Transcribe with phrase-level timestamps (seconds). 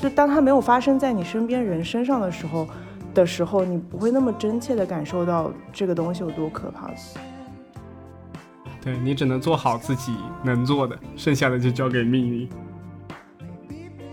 [0.00, 2.66] 就当它没有发生在你身边人身上的时候
[3.12, 6.90] 的时候，你不会那么真切的感受到这个东西有多可怕。
[8.80, 12.48] 对你只能做好自己能做的，剩下的就交给命运。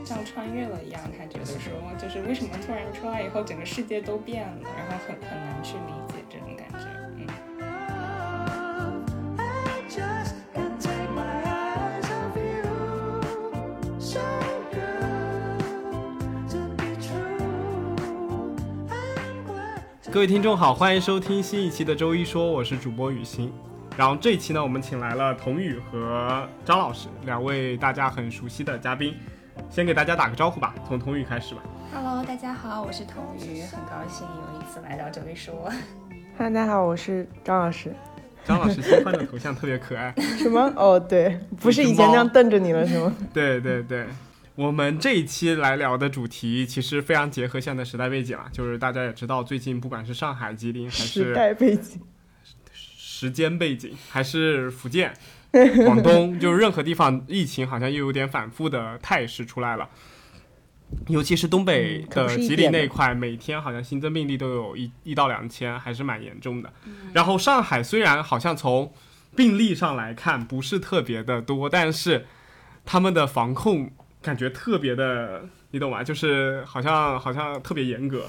[0.04, 6.17] 像穿越了一样，他觉得说，就是为什么突然出来以后，整个世界都变了，然后很很难去理解
[20.18, 23.54] 各位听众好，欢迎收听新一期的周一说，我是主播雨欣。
[23.96, 29.14] 然后这一期呢，我们请来了童宇和张老师两位大家很熟悉的嘉宾，
[29.70, 31.62] 先给大家打个招呼吧，从童宇开始吧。
[31.94, 35.70] Hello，大家好，我是童宇，很高兴又一次来到这里说。
[36.36, 37.96] 嗨，大家好，我是张老师。
[38.44, 40.12] 张老师新换的头像特别可爱。
[40.40, 40.74] 什么？
[40.76, 43.14] 哦，对，不是以前那样瞪着你了，是吗？
[43.32, 44.08] 对 对对，
[44.58, 52.02] 我们这一期来聊的主题其实非常结合现在时代背景啊，就是大家也知道，最近不管是上海、吉林还是时是代背景。
[52.74, 55.14] 时间背景，还是福建、
[55.86, 59.88] 广东，就是任何地方疫情好像又有点反复的态势出来了。
[61.08, 66.74] 尤其是东北的吉林那一块，每天好像新增病例都有一一到两千，还是蛮严重的。
[67.14, 68.92] 然后上海虽然好像从
[69.36, 72.26] 病例上来看不是特别的多，但是
[72.84, 73.92] 他们的防控
[74.28, 76.04] 感觉特别的，你懂吗？
[76.04, 78.26] 就是好像好像特别严格。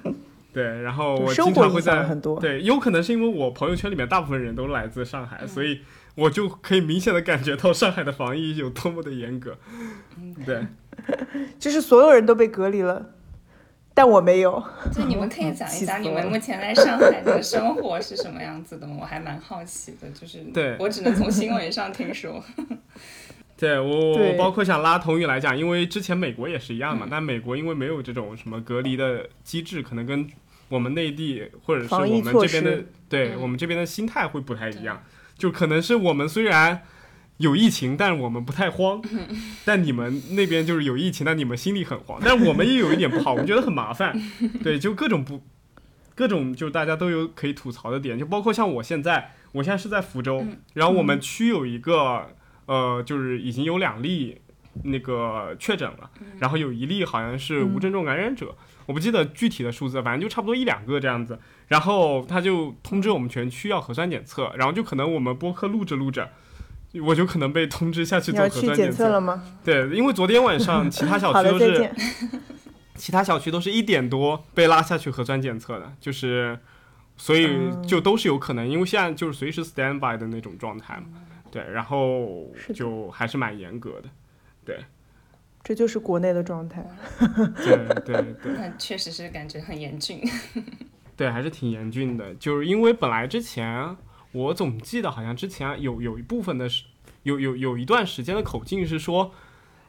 [0.50, 2.40] 对，然后我生活影经常会在响很多。
[2.40, 5.80] 对，有可能是因为我朋友圈里面大部分人都来自上海，所以
[6.14, 9.58] 我就可以明显的感觉到上海的防疫有多么的严格。
[10.46, 10.66] 对，
[11.60, 13.10] 就是所有人都被隔离了，
[13.92, 14.62] 但我没有。
[14.90, 18.96] 就你们可以讲一讲 你们目前在上海的生活是什么样子的吗？
[19.00, 22.42] 我还蛮好奇的，就是对我只能从新闻上听说。
[23.62, 30.28] 对我包括想拉同宇来讲，因为之前美国也是一样嘛，但美国因为没有这种什么隔离的机制，可能跟
[30.68, 35.02] 我们内地或者是我们这边的对、嗯我们这边的心态会不太一样，
[35.38, 36.82] 就可能是我们虽然。
[37.38, 39.02] 有疫情，但我们不太慌。
[39.64, 42.20] 但你们那边就是有疫情，但你们心里很慌。
[42.22, 44.16] 但我们也有一点不好，我们觉得很麻烦。
[44.62, 45.42] 对，就各种不，
[46.14, 52.28] 各种就是大家都有可以吐槽的点，就包括像我现在，我现在是在福州，嗯然后我们区有一个
[52.66, 54.40] 呃，就是已经有两例
[54.84, 58.54] 那个确诊了，然后有一例好像是无症状感染者，
[58.86, 61.38] 我不记得具体的数字，反正就差不多一两个这样子。
[61.68, 66.28] 然后他就通知我们全区要核酸检测，然后就可能我们播客录着录着。
[67.06, 69.42] 我就可能被通知下去做核酸检测了吗？
[69.64, 71.90] 对，因为昨天晚上其他小， 区都是。
[72.94, 76.58] 其他小区都是一点多被拉下去核酸检测的，就是，
[77.16, 81.04] 所以嗯就都是有可能，因为现在就是随时 stand by 的那种状态嘛，
[81.52, 84.08] 对，然后就还是蛮严格的，
[84.64, 84.84] 对，
[85.62, 86.84] 这就是国内的状态。
[87.62, 90.20] 对对对那确实是感觉很严峻。
[91.14, 93.96] 对，还是挺严峻的，就是因为本来之前
[94.32, 96.86] 我总记得好像之前有有一部分的是
[97.22, 99.32] 有有有一段时间的口径是说。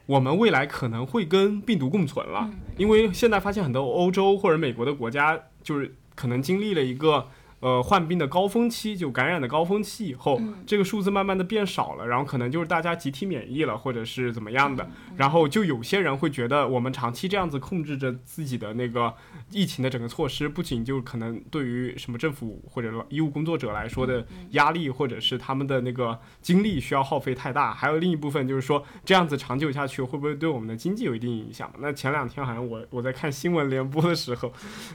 [0.06, 7.26] 我们未来可能会跟病毒共存了，因为现在发现很多欧洲或者美国的国家，就是可能经历了一个
[7.60, 19.14] 呃患病的高峰期，就感染的高峰期以后，这个数字慢慢的变少了，然后可能就是大家集体免疫了，或者是怎么样的，然后就有些人会觉得我们长期这样子控制着自己的那个
[19.50, 31.72] 疫情的整个措施，不仅就可能对于什么政府或者医务工作者来说的压力，或者是他们的那个精力需要耗费太大，还有另一部分就是说这样子长久下去会不会对我们的经济有一定影响？
[31.78, 34.52] 那前两天好像我我在看新闻联播的时候，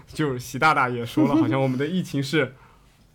[0.07, 2.53] 就是习大大也说了，好像我们的疫情是。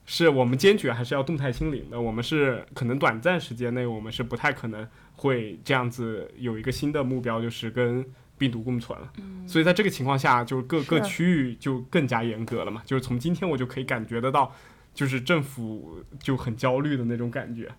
[0.06, 2.00] 是我们坚决还是要动态清零的？
[2.00, 8.04] 我们是可能短暂时间内，我们是不太可能会这样子有一个新的目标，就是跟
[8.36, 9.10] 病毒共存了。
[9.46, 12.82] 所以在这个情况下，就是各各区域就更加严格了嘛。
[12.84, 14.52] 就是从今天我就可以感觉得到，
[14.92, 17.72] 就是政府就很焦虑的那种感觉。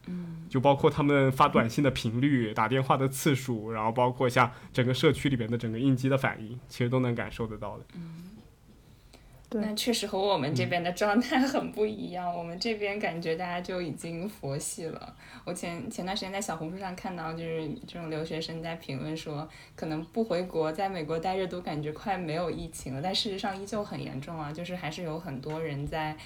[0.49, 7.85] 就包括他们发短信的频率、打电话的次数，然后包括像整个社区里边的整个应激的反应，其实都能感受得到的。
[7.89, 7.99] 对
[9.51, 12.35] 那确实和我们这边的状态 很不一样。
[12.35, 15.15] 我们这边感觉大家就已经佛系了。
[15.45, 26.17] 我前前段时间在小红书上看到，就是这种留学生在评论说，可能不回国，在美国待着都感觉快没有疫情了，但事实上依旧很严重啊，就是还是有很多人在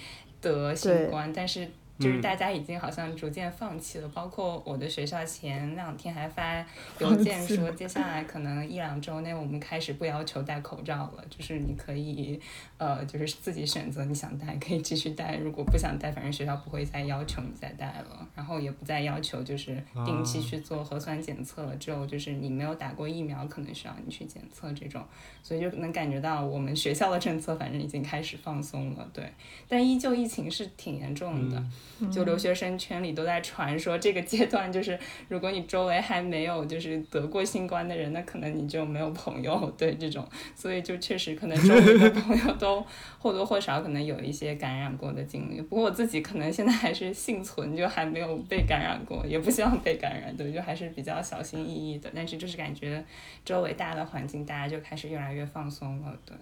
[0.41, 4.07] 得新冠，但是嗯就是大家已经好像逐渐放弃了。
[4.09, 6.65] 包括我的学校前两天还发
[6.99, 12.39] 邮件说，接下来可能一两周内我们开始不要求戴口罩了，就是你可以
[12.77, 25.03] 呃，就是自己选择你想戴可以继续戴，如果不想戴，反正学校不会再要求你再戴了，然后也不再要求就是定期啊去做核酸检测了，只有就是你没有打过疫苗，可能需要你去检测这种，
[25.43, 29.31] 所以就能感觉到我们学校的政策反正已经开始放松了，对，
[29.67, 31.63] 但依旧疫情是挺严重的，
[32.11, 34.97] 就留学生圈里都在传说这个阶段就是
[35.27, 42.85] 如果你周围还没有就是得过新冠的人，那可能你就没有朋友，对这种，所以就确实可能周围的朋友都
[43.17, 45.61] 或多或少可能有一些感染过的经历。
[45.61, 52.09] 不过我自己可能现在还是幸存，就还没有被感染过，也不希望被感染，对，就还是比较小心翼翼的。
[52.15, 53.03] 但是就是感觉
[53.43, 56.35] 周围大的环境，大家就开始越来越放松了，对。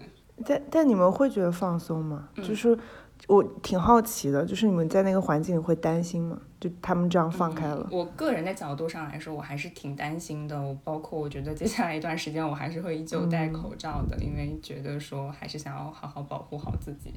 [0.46, 2.28] 但但你们会觉得放松吗？
[2.36, 2.78] 嗯就是
[3.26, 6.38] 我挺好奇的，就是你们在那个环境里会担心吗？
[6.60, 10.60] 就他们这样放开了，我个人的角度上来说，我还是挺担心的。
[10.60, 17.14] 我包括我觉得接下来一段时间，我还是会依旧戴口罩的，因为觉得说还是想要好好保护好自己。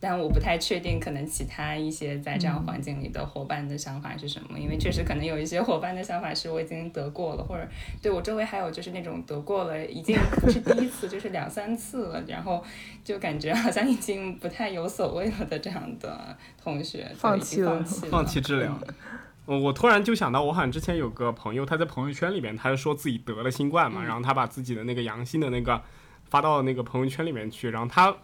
[0.00, 7.66] 但我不太确定，可能其他一些在这样环境里的伙伴的想法是什么，因为确实可能有一些伙伴的想法是我已经得过了，或者
[8.02, 12.62] 对我周围还有就是那种得过了，已经不是第一次，就是两三次了，然后
[13.02, 18.78] 就感觉好像已经不太有所谓了的这样的同学，放弃了放弃了，放弃治疗。
[18.86, 18.94] 嗯
[19.48, 24.04] 我我突然就想到，我好像之前有个朋友，他在朋友圈里面，他就说自己得了新冠嘛，嗯。
[24.04, 25.80] 然后他把自己的那个阳性的那个
[26.26, 28.14] 发到那个朋友圈里面去，然后他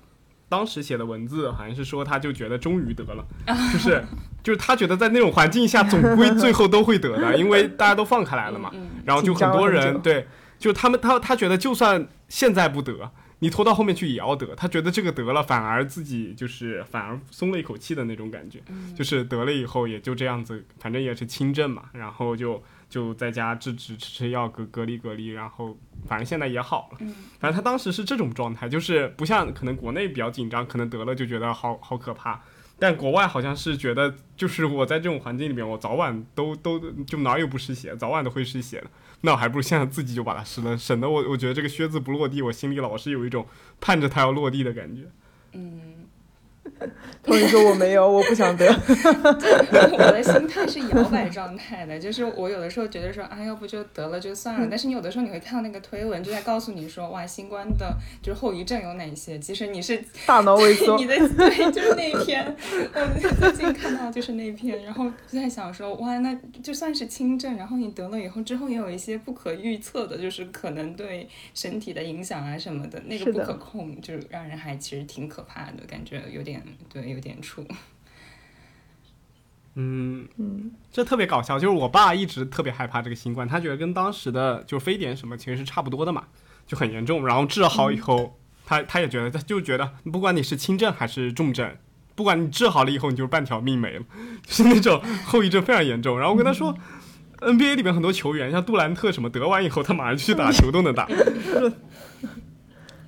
[0.54, 3.26] 当时写的文字好像是说，他就觉得终于得了，
[3.72, 4.00] 就是
[4.40, 13.10] 就是他觉得在那种环境下，总归最后都会得的，因为大家都放开来了嘛，嗯然后就很多人对，就他们他他觉得就算现在不得，
[13.40, 18.60] 你拖到后面去也要得，他觉得这个得了反而自己就是反而松了一口气的那种感觉，
[18.96, 22.62] 就是得了以后也就这样子，反正也是轻症嘛，然后就
[22.94, 25.76] 就在家治治吃吃药隔隔离隔离，然后
[26.06, 26.98] 反正现在也好了，
[27.40, 32.40] 反正他当时是这种状态，就是不像可能国内比较紧张，可能得了就觉得好好可怕。
[32.78, 38.86] 但国外好像是觉得，就是我在这种环境里面，我早晚都都就哪有不湿鞋，早晚都会湿鞋的。
[39.22, 43.44] 那我还不如现在自己就把它湿了，省得我我觉得这个靴子不落地，我心里老是有一种
[43.80, 45.02] 盼着它要落地的感觉。
[47.22, 48.66] 同学说我没有，我不想得。
[48.68, 54.66] 我的心态是摇摆 状态的，就是我有的时候觉得说，啊，要不就得了就算了。
[54.68, 59.38] 但是你有的时候你会看到那个推文，就在告诉你说，哇，新冠的就是后遗症有哪些？
[59.38, 62.54] 其实你是大脑萎缩你，的对，就是那一篇，
[62.94, 76.53] 我最近看到就是那一篇，然后就在想说，哇，那就算是轻症，然后你得了以后，之后也有一些不可预测的，就是可能对身体的影响啊什么的，那个不可控，就是让人还其实挺可怕的，感觉有点
[76.92, 77.64] 对，有点怵。
[79.76, 86.24] 嗯，嗯，这特别搞笑，就是我爸一直特别害怕这个新冠，他觉得跟当时的就非典什么其实是差不多的嘛，
[86.66, 87.26] 就很严重。
[87.26, 91.76] 然后治好以后，他他也觉得，他就觉得不管你是轻症还是重症，
[92.14, 94.04] 不管你治好了以后，你就是半条命没了，
[94.46, 96.18] 就是那种后遗症非常严重。
[96.18, 96.76] 然后我跟他说。
[97.40, 101.06] NBA 里面很多球员，像杜兰特什么，得完以后他马上就去打 球都能打。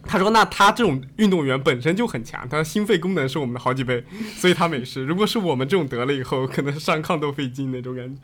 [0.09, 4.05] 他说：“那他这种运动员本身就很强，他的心肺功能是我们的好几倍，
[4.37, 5.05] 所以他没事。
[5.05, 8.21] 如果是我们这种得了以后，可能上炕都费劲那种感觉。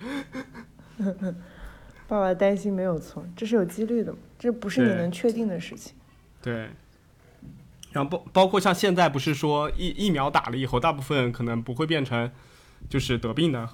[2.09, 5.95] 爸爸担心没有错，这是有几率的，这不是你能确定的事情。
[6.43, 6.69] 对，
[7.93, 12.31] 然后包包括像现在不是说疫疫苗打了以后，大部分可能不会变成
[12.89, 13.69] 就是得病的，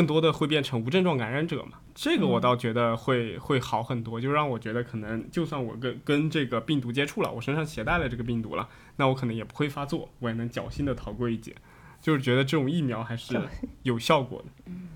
[0.00, 1.72] 更多的会变成无症状感染者嘛。
[1.94, 8.66] 这个我倒觉得会会好很多，就让我觉得可能就算我跟跟这个病毒接触了，我身上携带了这个病毒了，
[8.96, 11.54] 那我可能也不会发作，我也能侥幸的逃过一劫。
[12.00, 13.38] 就是觉得这种疫苗还是
[13.82, 14.46] 有效果的。
[14.64, 14.88] 嗯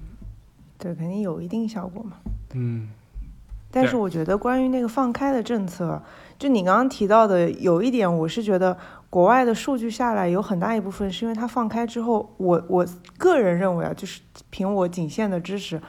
[0.78, 2.16] 对，肯定有一定效果嘛。
[2.54, 2.88] 嗯，
[3.70, 6.02] 但是我觉得关于那个放开的政策，
[6.38, 8.78] 就你刚刚提到的，有一点我是觉得
[9.14, 12.84] 国外的数据下来有很大一部分是因为它放开之后，我我
[13.16, 15.80] 个人认为啊，就是凭我仅限的知识，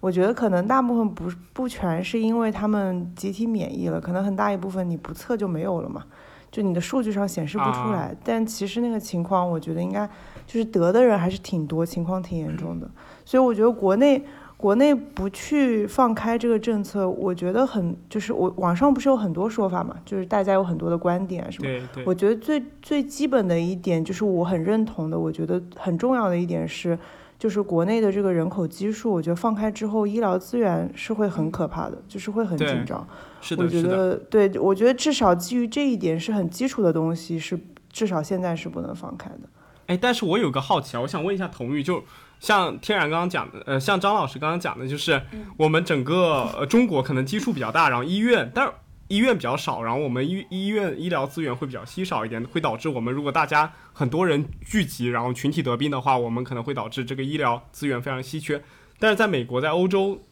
[0.00, 6.04] 我觉得可能大部分不不全是因为他们集体免疫了，可能很大一部分你不测就没有了嘛，
[6.50, 8.14] 就你的数据上显示不出来。
[8.22, 10.06] 但其实那个情况，我觉得应该
[10.46, 12.86] 就是得的人还是挺多，情况挺严重的。
[13.24, 14.22] 所以我觉得国内
[14.64, 21.68] 国内不去放开这个政策，我觉得很就是我网上不是有很多说法嘛，就是大家有很多的观点啊什么。
[21.68, 26.98] 对对，我觉得最最基本的一点就是我很认同的，我觉得很重要的一点是，
[27.38, 33.06] 就是国内的这个人口基数，我觉得放开之后，医疗资源是会很可怕的，就是会很紧张。
[33.42, 37.60] 是的，我觉，得对，我觉得至少基于这一点是很基础的东西，是
[37.92, 39.40] 至少现在是不能放开的。
[39.88, 42.02] 哎，但是我有个好奇啊，我想问一下童玉，就
[42.40, 45.22] 像天然刚刚讲的，呃，像张老师刚刚讲的，就是
[45.56, 48.72] 我们整个呃中国可能基数比较大，然后医院，但是
[49.08, 58.62] 医院比较少，然后我们医医院医疗资源会比较稀少一点，会导致我们如果大家很多人聚集，然后群体得病的话，我们可能会导致这个医疗资源非常稀缺。
[58.98, 60.22] 但是在美国，在欧洲，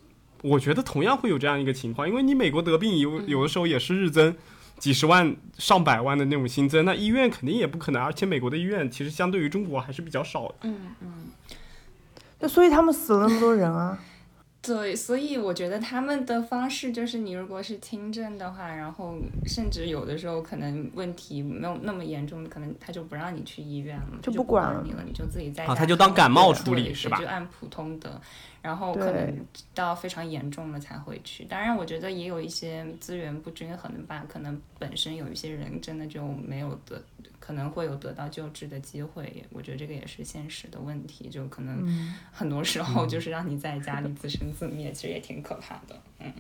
[0.43, 4.35] 我觉得同样会有这样一个情况，因为你美国得病有有的时候也是日增。
[4.79, 10.55] 几十万、上百万的那种新增，那医院肯定也不可能，而且美国的医院其实相对于中国还是比较少的。
[10.63, 11.13] 嗯嗯，
[12.43, 13.99] 就所以他们死了那么多人啊。
[14.65, 28.21] 对，所以我觉得他们的方式就是，你如果是轻症的话，然后甚至有的时候可能问题没有那么严重，可能他就不让你去医院了，就就不管你了，你就自己在啊家他就当感冒处理是吧就按普通的，
[28.63, 31.45] 然后可能到非常严重了才会去。
[31.45, 37.05] 当然，我觉得也有一些资源不均衡吧，可能本身有一些人真的就没有得，
[37.41, 39.45] 可能会有得到救治的机会。
[39.51, 46.01] 我觉得这个也是现实的问题，就可能嗯，很多时候就是让你在家里自生自灭，其实也挺可怕的。
[46.21, 46.33] 嗯。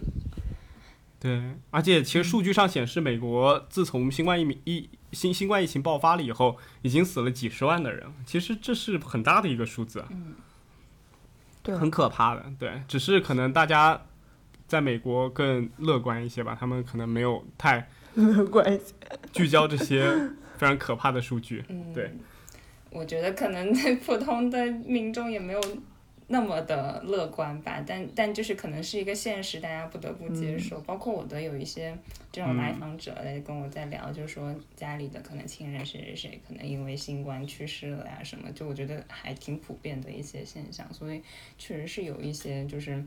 [1.18, 10.16] 对，而且其实数据上显示，美国自从新冠疫疫新新冠疫情爆发了以后，已经死了几十万的人，其实这是很大的一个数字，对，
[11.64, 12.44] 很可怕的。
[12.58, 14.00] 对，只是可能大家
[14.66, 18.78] 在美国更乐观一些吧，他们可能没有太乐观。
[19.32, 20.10] 聚焦这些
[20.56, 21.64] 非常可怕的数据。
[21.68, 22.10] 嗯，对，
[22.90, 23.72] 我觉得可能
[24.04, 25.60] 普通的民众也没有
[26.32, 30.80] 那么的乐观吧，但但就是可能是一个现实，大家不得不接受。
[30.80, 31.94] 包括我的有一些
[32.32, 41.22] 这种来访者来跟我在聊，就是说家里的可能亲人谁谁谁可能因为新冠去世了呀什么，就我觉得还挺普遍的一些现象，所以
[41.58, 43.04] 确实是有一些就是。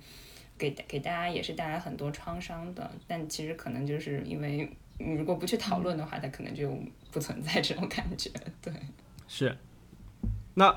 [0.58, 6.74] 给给大家也是带来很多创伤的，但其实可能就是因为你如果不去讨论的话，它可能就
[7.12, 8.32] 不存在这种感觉。
[8.62, 8.72] 对，
[9.28, 9.54] 是，
[10.54, 10.74] 那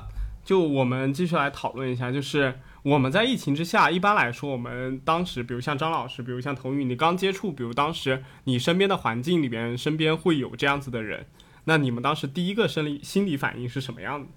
[0.49, 11.27] 就我们继续来讨论一下，就是我们在疫情之下，一般来说，我们当时，比如像张老师，比如像童宇，你刚接触，比如当时你身边的环境里边，身边会有这样子的人，
[11.65, 14.27] 那你们当时第一个生理心理反应是什么样的？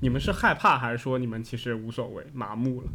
[0.00, 2.86] 你们是害怕，还是说你们其实无所谓，麻木了？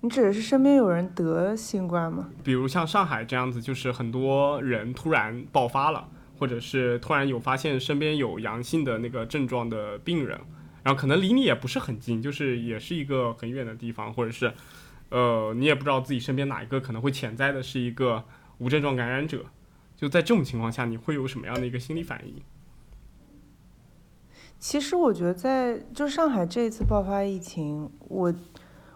[0.00, 2.28] 你指的是身边有人得新冠吗？
[2.42, 6.08] 比如像上海这样子，就是很多人突然爆发了，
[6.40, 10.36] 或者是突然有发现身边有阳性的那个症状的病人，
[10.82, 14.52] 然后可能离你也不是很近，就是也是一个很远的地方，或者是，
[15.10, 18.24] 呃，你也不知道自己身边哪一个可能会潜在的是一个
[18.58, 19.46] 无症状感染者，
[19.96, 22.34] 就在这种情况下，你会有什么样的一个心理反应？
[24.58, 28.34] 其实我觉得在就上海这一次爆发疫情，我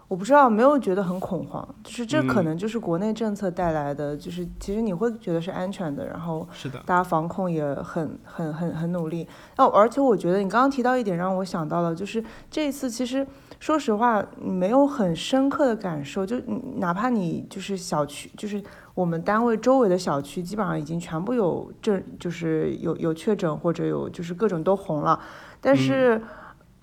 [0.07, 2.45] 我不知道没有觉得很恐慌，就是这可嗯。
[2.45, 9.27] 能就是国内政策带来的，就是其实你会觉得是安全的，然后是的，大家防控也很很很很努力。
[9.57, 13.25] 哦，而且我觉得你刚刚提到一点，让我想到了，就是这一次其实
[13.59, 16.39] 说实话没有很深刻的感受，就
[16.75, 18.61] 哪怕你就是小区，就是
[18.93, 25.19] 我们单位周围的小区，基本上已经全部有症，就是有有确诊或者有就是各种都红了，
[25.59, 26.21] 但是。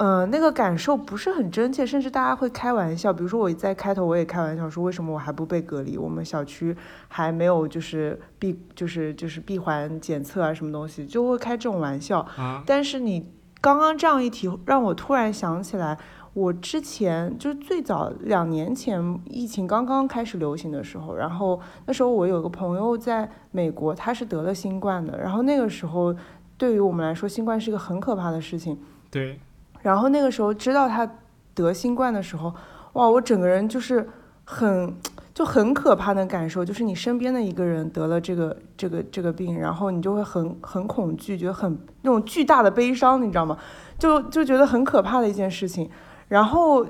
[0.03, 5.97] 呃，那个感受不是很真切，甚至大家会开玩笑，比如说我在开头我也开玩笑说，为什么我还不被隔离？
[5.97, 12.19] 我们小区还没有就是闭就是就是闭环检测啊，什么东西，就会开这种玩笑。
[12.37, 13.25] 啊，但是你
[13.61, 15.97] 刚刚这样一提，让我突然想起来，
[16.35, 26.13] 我之前就是最早两年前疫情刚刚开始流行的时候，然后那时候我有个朋友在美国，他是得了新冠的，然后那个时候
[26.57, 28.77] 对于我们来说，新冠是一个很可怕的事情。
[29.09, 29.39] 对，
[29.83, 31.09] 然后那个时候知道他
[31.55, 32.55] 得新冠的时候，
[32.95, 34.09] 哇，我整个人就是
[34.45, 34.95] 很
[35.35, 43.57] 就很可怕的感受，就是你身边的一个人得了这个这个这个病，然后你就会很很恐惧，觉得很那种巨大的悲伤，你知道吗？
[43.99, 45.91] 就就觉得很可怕的一件事情。
[46.29, 46.83] 然后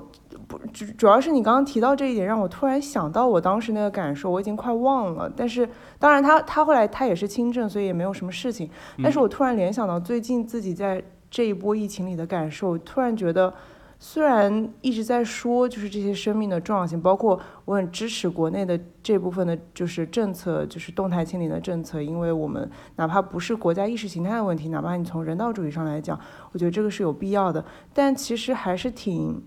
[0.47, 5.29] 不主主要是你刚刚提到这一点，让我突然想到我当时那个感受，我已经快忘了。
[5.37, 5.69] 但是
[5.99, 8.71] 当然他他后来他也是轻症，所以也没有什么事情。
[9.03, 13.53] 但是我突然联想到最近自己在这一波疫情里的感受，突然觉得，
[13.99, 26.21] 虽然一直在说就是这些生命的重要性，包括我很支持国内的这部分的就是政策，就是动态清零的政策，因为我们哪怕不是国家意识形态的问题，哪怕你从人道主义上来讲，
[26.53, 29.43] 我觉得这个是有必要的，但其实还是挺。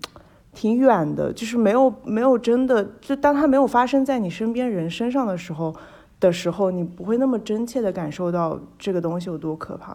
[0.52, 5.76] 挺远的，就是没有没有真的，就当它没有发生在你身边人身上的时候
[6.18, 9.94] 的时候，你不会那么真切的感受到这个东西有多可怕。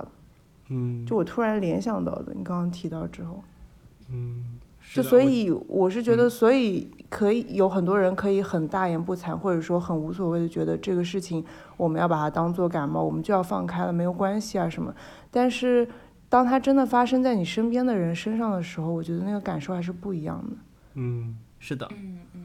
[0.74, 3.44] 嗯，就我突然联想到的，你刚刚提到之后，
[4.10, 11.44] 嗯，是就所以我是觉得，嗯所以可以有很多人可以很大言不惭，或者说很无所谓的觉得这个事情
[11.76, 14.96] 我们要把它当做感冒，我们就要放开了，没有关系啊什么。
[15.30, 15.86] 但是
[16.30, 20.56] 当它真的发生在你身边的人身上的时候，我觉得那个感受还是不一样的。
[20.94, 21.86] 嗯，是的。
[21.92, 22.42] 嗯嗯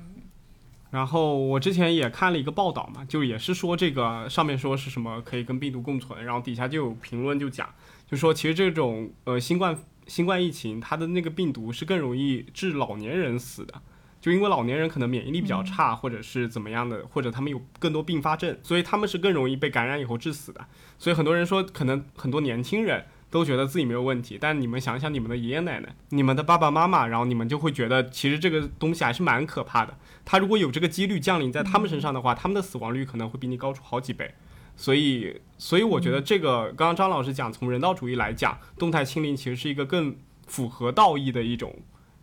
[0.89, 7.69] 然后我之前也看了一个报道嘛，就也是说这个上面说是什么可以跟病毒共存，然后底下就有评论就讲，
[8.07, 13.75] 就说其实这种呃新冠新冠疫情它的那个病毒是更容易致老年人死的，
[14.21, 20.65] 就因为老年人可能免疫力比较差，或者是怎么样的，或者他们有更多并发症，所以他们是更容易被感染以后致死的。
[20.99, 29.99] 所以很多人说，可能很多年轻人都觉得自己没有问题，但你们想想你们的爷爷奶奶、你们的爸爸妈妈，然后你们就会觉得其实这个东西还是蛮可怕的。
[30.25, 34.33] 他如果有这个几率降临在他们身上的话，他们的死亡率可能会比你高出好几倍。
[34.77, 40.15] 所以，所以我觉得这个刚刚张老师讲，从人道主义来讲，动态清零其实是一个更
[40.47, 41.75] 符合道义的一种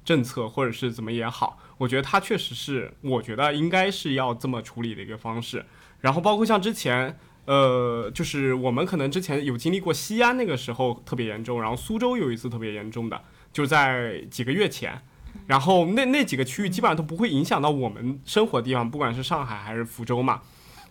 [0.06, 5.66] 政策，或者是怎么也好，我觉得它确实是，我觉得应该是要这么处理的一个方式。
[6.00, 15.02] 然后包括像之前，呃，就是我们可能之前有经历过西安那个时候特别严重，然后苏州有一次特别严重的，就在几个月前。
[15.48, 20.42] 然后那那几个区域基本上都不会影响到我们生活的地方，不管是上海还是福州嘛。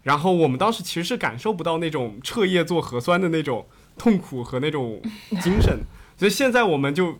[0.02, 3.66] 然后我们当时其实是感受不到那种彻夜做核酸的那种
[3.96, 5.00] 痛苦和那种
[5.40, 5.80] 精神，
[6.16, 7.18] 所以现在我们就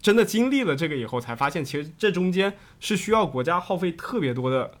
[0.00, 4.72] 真的经历了这个以后，才发现其实这中间是需要国家耗费特别多的，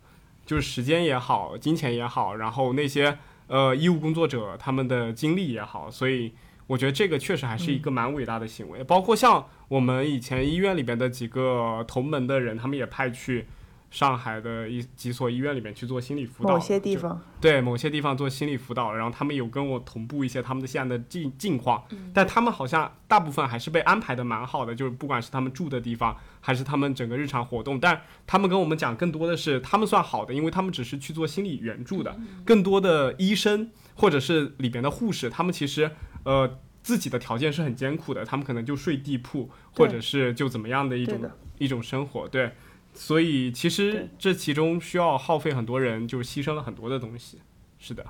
[0.46, 6.32] 就是时间也好，金钱也好，然后那些呃医务工作者他们的精力也好，所以
[6.68, 8.84] 我觉得这个确实还是一个蛮伟大的行为。
[8.84, 13.46] 包括像我们以前医院里边的几个同门的人，他们也派去
[13.90, 35.90] 上海的一几所医院里面去做心理辅导，某些地方，对某些地方做心理辅导，然后他们有跟我同步一些他们的现在的近近况，但他们好像大部分还是被安排的蛮好的，就是不管是他们住的地方，还是他们整个日常活动，但他们跟我们讲更多的是他们算好的，因为他们只是去做心理援助的，更多的医生或者是里边的护士，他们其实
[36.22, 42.52] 呃自己的条件是很艰苦的，他们可能就睡地铺，或者是就怎么样的一种的，一种生活，对。
[43.02, 47.38] 所以其实这其中需要耗费很多人，就是牺牲了很多的东西。
[47.78, 48.04] 是的，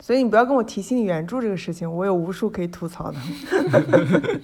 [0.00, 3.18] 所以你不要跟我提心理援助这个事情，我有无数可以吐槽的。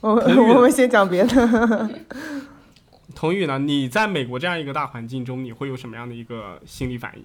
[0.00, 0.10] 我
[0.56, 1.90] 我们先讲别的。
[3.14, 3.60] 童宇呢？
[3.60, 7.24] 你在美国这样一个大环境中，你会有什么样的一个心理反应？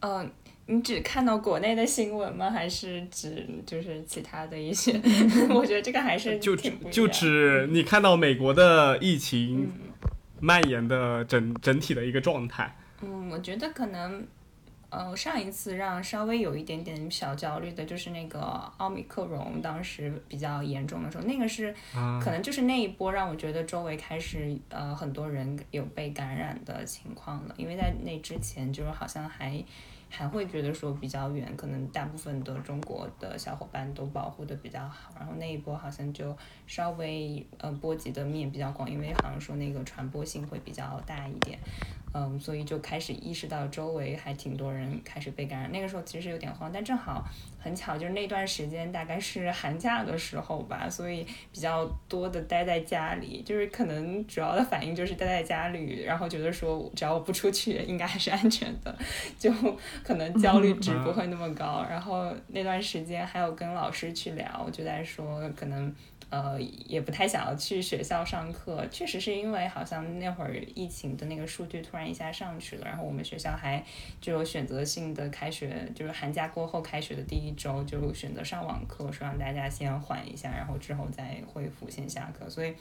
[0.00, 0.30] 嗯、
[0.66, 2.50] 你只看到国内的新闻吗？
[2.50, 4.92] 还是指就是其他的一些？
[5.50, 9.70] 我觉得这个还是就就样指你看到美国的疫情
[10.40, 12.76] 蔓延的整整体的一个状态。
[13.02, 14.26] 嗯，我觉得可能，
[14.90, 18.40] 呃，上一次让稍微有一点点小焦虑的就是那个
[18.76, 29.64] 奥密克戎，当时比较严重的时候，那个是啊可能就是那一波让我觉得周围开始呃很多人有被感染的情况了，因为在那之前就是好像还。
[30.10, 41.58] 还会觉得说比较远，可能大部分的中国的小伙伴都保护的比较好，然后那一波好像就稍微呃波及的面比较广，因为好像说那个传播性会比较大一点，
[42.12, 45.70] 嗯，所以就开始意识到周围还挺多人开始被感染。
[45.70, 47.24] 那个时候其实有点慌，但正好
[47.60, 58.98] 很巧，就是那段时间大概是寒假的时候吧，所以比较多的待在家里，就是可能主要的反应就是待在家里，然后觉得说只要我不出去，应该还是安全的，
[59.38, 59.52] 就
[60.02, 61.86] 可能焦虑值不会那么高。
[61.88, 65.94] 然后那段时间还有跟老师去聊，就在说可能。
[66.30, 73.84] 呃，也不太想要去学校上课，确实是因为好像那会儿疫情的那个数据突然一下上去了，然后我们学校还
[74.20, 82.48] 就有选择性的开学，就是寒假过后开学的第一周就选择上网课，说让大家先缓一下，然后之后再恢复线下课。
[82.48, 82.72] 所以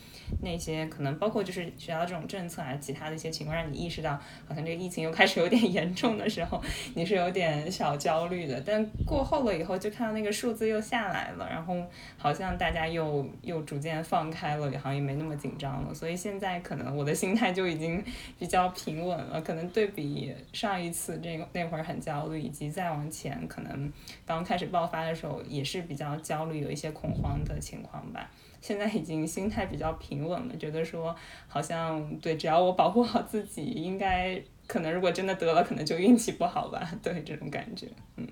[0.44, 4.12] 那些可能包括就是学校这种政策啊，其他的一些情况，让你意识到
[4.48, 6.62] 好像这个疫情又开始有点 严重的时候，
[6.94, 8.62] 你是有点小焦虑的。
[8.62, 11.76] 但过后了以后，就看到那个数字又下来了，然后
[12.16, 15.93] 好像大家又又逐渐放开了，好像也没那么紧张了。
[15.93, 18.04] 所以现在可能我的心态就已经
[18.38, 19.41] 比较平稳了。
[19.41, 23.91] 可能对比上一次这个那会儿很焦虑，以及再往前可能
[24.25, 28.30] 刚开始爆发的时候也是比较焦虑，有一些恐慌的情况吧。
[28.62, 31.15] 现在已经心态比较平稳了，觉得说
[31.47, 36.91] 好像对，只要我保护好自己，应该可能如果真的得了，可能就运气不好吧。
[37.02, 38.28] 对这种感觉，嗯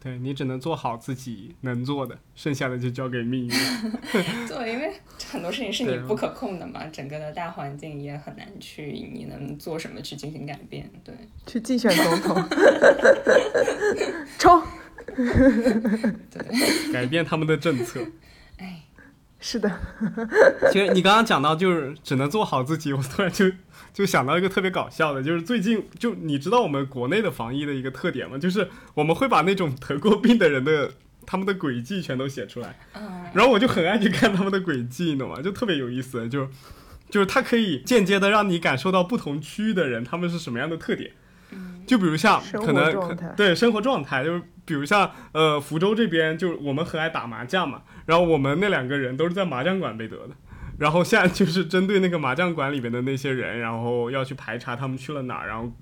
[0.00, 3.50] 对你只能做好自己能做的，剩下的就交给命运。
[4.48, 4.92] 对，因为
[5.30, 10.88] 很多事情是你不可控的嘛，整个的大环境也很难去你能做什么去进行改变。
[11.04, 11.14] 对，
[11.46, 12.44] 去竞选总统，
[14.38, 14.62] 冲！
[16.92, 18.00] 改变他们的政策。
[19.38, 19.70] 哎，是的，
[20.72, 23.46] 其实你刚刚讲到就是只能做好自己，我突然就
[23.94, 28.36] 就想到一个特别搞笑的，就是最近就你知道我们国内的防疫的一个特点吗？
[28.36, 30.92] 就是我们会把那种得过病的人的
[31.24, 32.78] 他们的轨迹全都写出来。
[32.94, 35.40] 嗯，然后我就很爱去看他们的轨迹，你懂吗？
[35.40, 36.48] 就特别有意思，就
[37.08, 41.12] 就是它可以间接的让你感受到不同区域的人他们是什么样的特点。
[41.88, 50.34] 就比如像可能对生活状态，就是比如像呃福州这边，就是我们很爱打麻将嘛，然后我们那两个人都是在麻将馆被得的，
[50.78, 55.72] 然后现在就是针对那个麻将馆里面的那些人，然后要去排查他们去了哪儿，然后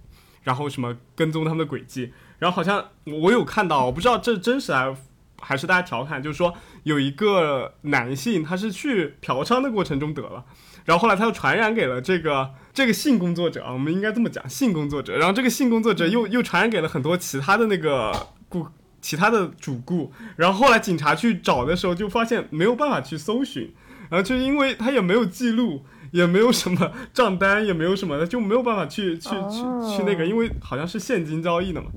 [0.44, 4.96] 然后什么跟踪他们的轨迹，然后好像我有看到，我不知道这真实还
[5.40, 10.44] 还是大家调侃，就是说有一个男性他是去嫖娼的过程中得了。
[10.84, 15.16] 然后后来他又传染给了这个这个性工作者啊，我们应该这么讲，性工作者。
[15.16, 18.66] 然后这个性工作者又又传染给了很多其他的那个顾
[19.00, 20.12] 其他的主顾。
[20.36, 23.72] 然后后来警察去找的时候，就发现没有办法去搜寻，
[24.10, 31.88] 然后就因为他也没有记录，也没有什么账单，也没有什么的，就没有办法去 去去去那个，因为好像是现金交易的嘛，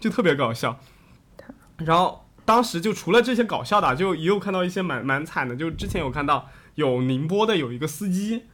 [0.00, 0.80] 就特别搞笑。
[1.76, 6.48] 然后当时就除了这些搞笑的啊，就也有看到一些蛮蛮惨的，就之前有看到。
[6.76, 8.46] 有宁波的有一个司机，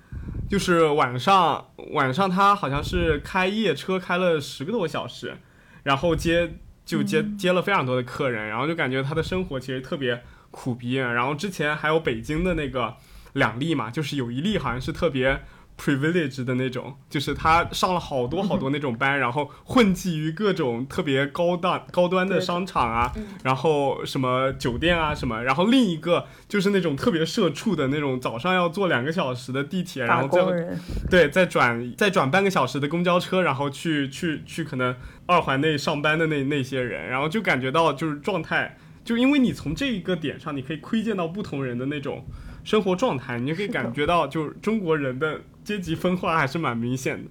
[0.48, 5.36] 就是晚上晚上他好像是开夜车开了十个多小时，
[5.82, 10.94] 然后接就接接了非常多的客人，然后就感觉他的生活其实特别苦逼。
[10.94, 12.96] 然后之前还有北京的那个
[13.34, 15.42] 两例嘛，就是有一例好像是特别。
[15.80, 23.10] Privilege 的那种，就是他上了好多好多那种班，然后混迹于各种特别高档高端的商场啊，
[23.42, 42.26] 然后什么酒店啊什么，然后另一个就是那种特别社畜的那种，早上要坐两个小时的地铁，然后再对再转再转半个小时的公交车，然后去去去可能二环内上班的那那些人，然后就感觉到就是状态，就因为你从这一个点上，你可以窥见到不同人的那种
[42.64, 45.40] 生活状态，你就可以感觉到就是中国人的。
[45.64, 47.30] 阶级分化还是蛮明显的，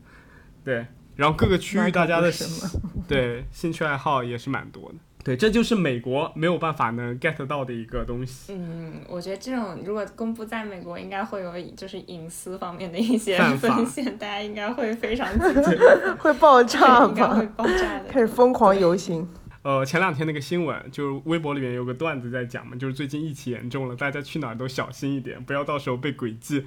[0.63, 2.31] 对，然后各个区域大家的
[3.07, 8.53] 对兴趣爱好也是蛮多的，对，这就是美国没有办法能 get 到的一个东西。
[8.53, 15.27] 嗯，我觉得这种如果公布在美国，应该会有就是隐私方面的一些风险，大家应该会非常
[16.19, 17.35] 会爆炸吧？
[17.35, 19.27] 会爆炸的，开始疯狂游行。
[19.61, 26.65] 呃，前两天那个新闻，就是微博里面有个段子在讲嘛，就是最近疫情严重了，大家去哪儿都小心一点，不要到时候被诡计。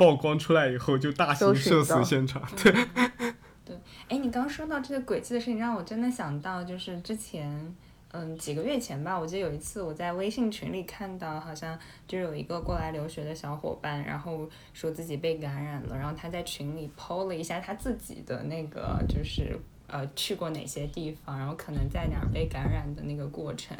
[0.00, 2.72] 曝光出来以后就大型社死现场，对。
[3.66, 3.76] 对，
[4.08, 7.76] 哎，你刚说到这个轨迹的事情，让我真的想到，就是之前，
[8.12, 19.54] 嗯，几个月前吧，我记得有一次我在微信群里看到，好像就有一个过来留学的小伙伴，然后说自己被感染了，然后他在群里 PO 了一下他自己的那个，就是
[19.86, 23.76] 呃去过哪些地方，然后可能在哪儿被感染的那个过程，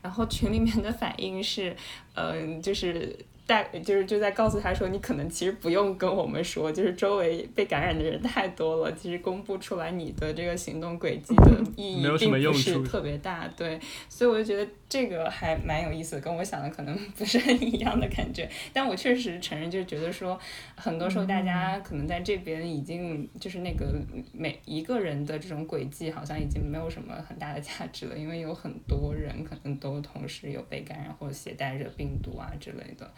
[0.00, 1.76] 然后群里面的反应是，
[2.14, 3.18] 嗯，就是。
[3.46, 13.78] 大就是就在告诉他说，你可能其实不用跟我们说，就是周围被感染的人太多了，其实公布出来你的这个行动轨迹的 意义并不是特别大，对，
[14.08, 20.38] 所以我就觉得这个还蛮有意思的，跟我想的可能 不是很一样的感觉，但我确实承认，就觉得说，
[20.74, 23.94] 很多时候大家可能在这边已经就是那个
[24.32, 33.12] 每一个人的这种轨迹好像已经没有什么很大的价值了，因为有很多人可能都同时有被感染或者携带着病毒啊之类的。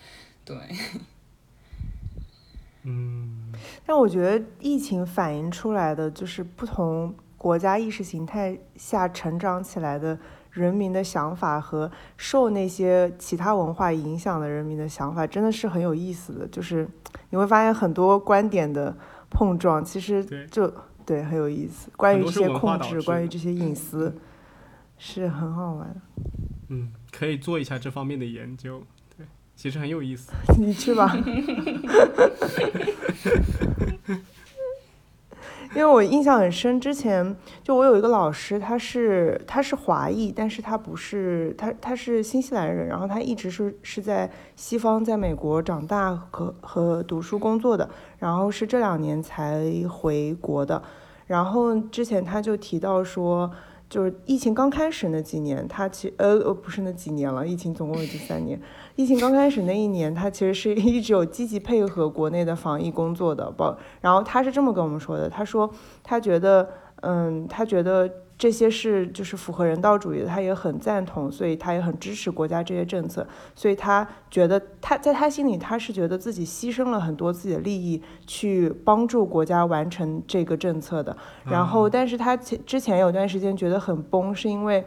[0.47, 0.57] 对，
[2.85, 3.53] 嗯，
[3.85, 10.17] 但我觉得疫情反映出来的就是不同国家意识形态下成长起来的
[10.53, 16.47] 人民的想法和受那些其他文化影响的人民的想法，真的是很有意思的。
[16.47, 16.89] 就是
[17.31, 18.97] 你会发现很多观点的
[19.29, 20.73] 碰撞，其实就
[21.05, 21.91] 对很有意思。
[21.97, 24.17] 关于这些控制，关于这些隐私，
[24.97, 26.01] 是很好玩。
[26.69, 28.83] 嗯，可以做一下这方面的研究。
[29.57, 31.17] 其实很有意思，你去吧。
[35.75, 47.89] 因为我印象很深，之前就我有一个老师，他是他是华裔，但是他不是他他是新西兰人，然后他一直是是在西方，在美国长大和和读书工作的，
[48.19, 50.83] 然后是这两年才回国的，
[51.27, 53.51] 然后之前他就提到说。
[53.89, 58.61] 就是疫情刚开始那几年，他其呃呃不是那几年了，疫情总共已经三年。
[58.97, 65.71] 疫情刚开始那一年，他其实是一直有积极配合国内的防疫工作的，包然后他是这么跟我们说的，他说
[66.03, 66.69] 他觉得，
[67.03, 68.11] 嗯，他觉得。
[68.39, 81.17] 这些是就是符合人道主义的，他也很赞同，所以他也很支持国家这些政策，所以他觉得他在他心里他是觉得自己牺牲了很多自己的利益去帮助国家完成这个政策的。
[81.47, 84.85] 然后，但是他前之前有段时间觉得很崩，是因为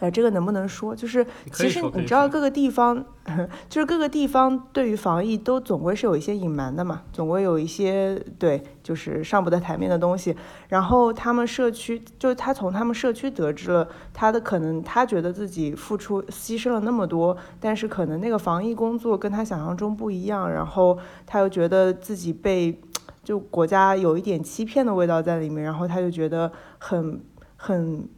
[0.00, 0.94] 呃，这个能不能说？
[0.94, 3.04] 就是其实你知道各个地方，
[3.68, 10.36] 就是各个地方对于防疫都总归是有一些隐瞒的嘛，总归有一些对，就是上不得台面的东西。
[10.68, 22.80] 然后他们社区，就是他从他们社区得知了他的可能，他觉得自己付出牺牲了那么多，但是可能那个防疫工作跟他想象中不一样，然后他又觉得自己被
[23.24, 27.20] 就国家有一点欺骗的味道在里面，然后他就觉得很
[27.56, 28.08] 很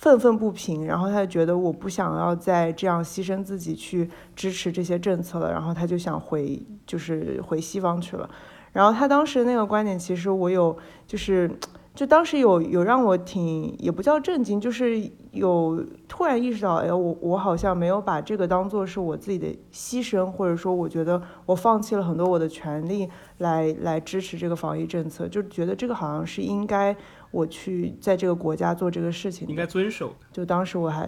[0.00, 8.26] 愤愤不平，然后他就觉得我不想要再这样牺牲自己去支持这些政策了，然后他就想回就是回西方去了。
[8.72, 10.74] 然后他当时那个观点，其实我有
[11.06, 11.50] 就是
[11.94, 14.98] 就当时有有让我挺也不叫震惊，就是
[15.32, 26.96] 有突然意识到，哎，我我好像没有把这个当做是我自己的牺牲，或者说我觉得我放弃了很多我的权利来来支持这个防疫政策，就觉得这个好像是应该
[27.30, 30.26] 我去在这个国家做这个事情应该遵守的。
[30.32, 31.04] 就当时我还，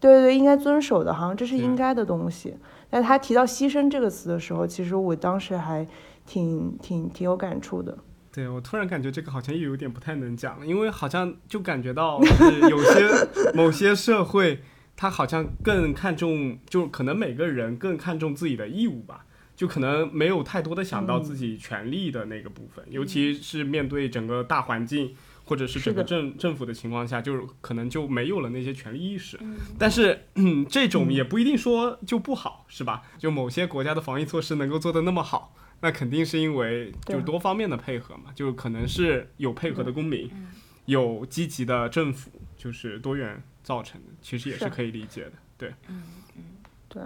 [0.00, 2.54] 对对对，应该遵守的，好像这是应该的东西。
[2.90, 5.86] 但他提到牺牲这个词的时候，其实我当时还
[6.26, 7.96] 挺挺挺有感触的。
[8.34, 14.60] 对我突然感觉这个好像又有点不太能讲了，因为好像就感觉到是有些某些社会，
[14.96, 25.14] 他好像更看重，就可能每个人更看重自己的义务吧，就可能没有太多的想到自己权利的那个部分，尤其是面对整个大环境
[25.52, 29.36] 或者是整个政政府的情况下，就是可能就没有了那些权利意识。
[29.42, 33.02] 嗯但是，嗯，这种也不一定说就不好，是吧？
[33.18, 40.48] 就某些国家的防疫措施能够做得那么好，那肯定是因为就是多方面的配合嘛，就可能是有配合的公民，嗯
[40.86, 45.32] 有积极的政府，就是多元造成的，其实也是是可以理解的。
[45.58, 46.02] 对，嗯
[46.88, 47.02] 对，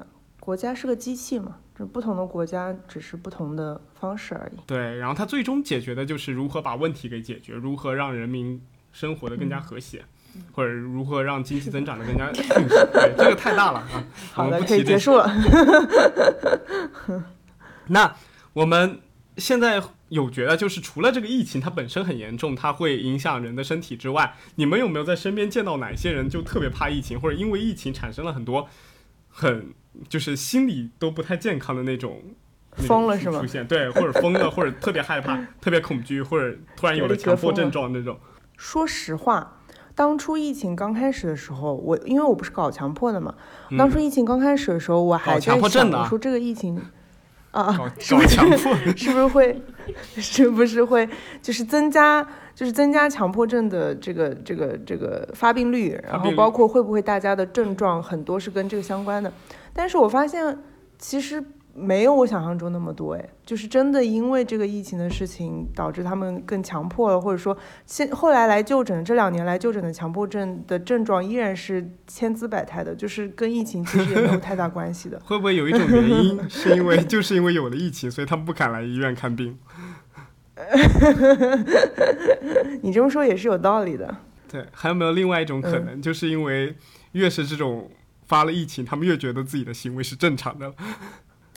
[0.47, 4.61] 国家是个机器嘛，这不同的国家只是不同的方式而已。
[4.65, 10.05] 对，然后它最终解决的就是如何把问题给解决，如何让人民生活的更嗯加和谐。
[10.53, 12.75] 或者如何让经济增长的更加 迅速？
[12.93, 14.05] 对，这个太大了啊！
[14.33, 15.29] 好的，可以结束了。
[17.89, 18.15] 那
[18.53, 19.01] 我们
[19.39, 28.69] 现在有觉得，就是除了这个疫情它本身很严重，它会影响人的身体之外，你们有没有在身边见到哪些人就特别怕疫情，或者因为疫情产生了很多
[29.29, 29.73] 很
[30.09, 32.21] 就是心理都不太健康的那种？
[32.79, 38.19] 疯了是吗出现对，或者疯了，或者特别害怕、特别恐惧，或者突然有了强迫症状那种。
[38.59, 39.61] 说实话，
[39.95, 43.35] 当初疫情刚开始的时候，我因为我不是搞强迫的嘛，
[43.71, 46.79] 嗯当初疫情刚开始的时候，我还在想，说这个疫情
[47.53, 49.63] 啊，搞搞强迫，是不是会，
[50.17, 51.09] 是不是会，
[51.41, 52.23] 就是增加，
[52.55, 59.33] 就是增加强迫症的这个这个这个发病率，然后包括会不会大家的症状很多是跟这个相关的，
[59.77, 60.59] 但是我发现
[60.99, 75.21] 其实没有我想象中那么多，哎，就是真的因为这个疫情的事情导致他们更强迫了，或者说现后来来就诊，这两年来就诊的强迫症的症状依然是千姿百态的，就是跟疫情其实也没有太大关系的。
[75.27, 79.59] 会不会有一种原因是因为就是因为有了疫情，所以他们不敢来医院看病？
[82.81, 84.17] 你这么说也是有道理的。
[84.51, 86.75] 对，还有没有另外一种嗯可能，就是因为
[87.13, 87.91] 越是这种
[88.27, 90.75] 发了疫情，他们越觉得自己的行为是正常的了。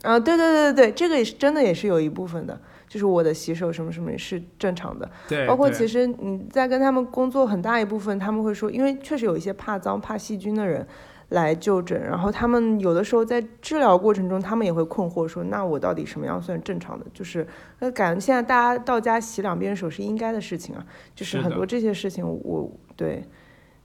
[0.03, 5.09] 啊，对对对对对，这个也是真的，也是有一部分的，就是我的洗手什么什么是正常的。
[5.27, 10.87] 对，包括其实你在跟他们工作很大一部分，他们会说，因为确实有一些怕脏、怕细菌的人
[11.29, 17.05] 来就诊，然后他们有的时候在治疗过程中，他们也会困惑说，那我到底什么样算正常的？
[17.13, 17.45] 就是
[17.79, 23.21] 那感觉现在大家到家洗两遍手是应该的事情啊，就是很多这些事情我，对，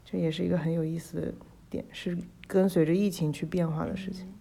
[0.04, 1.34] 这也是一个很有意思的
[1.68, 2.16] 点，是
[2.54, 4.32] 跟随着疫情去变化的事情。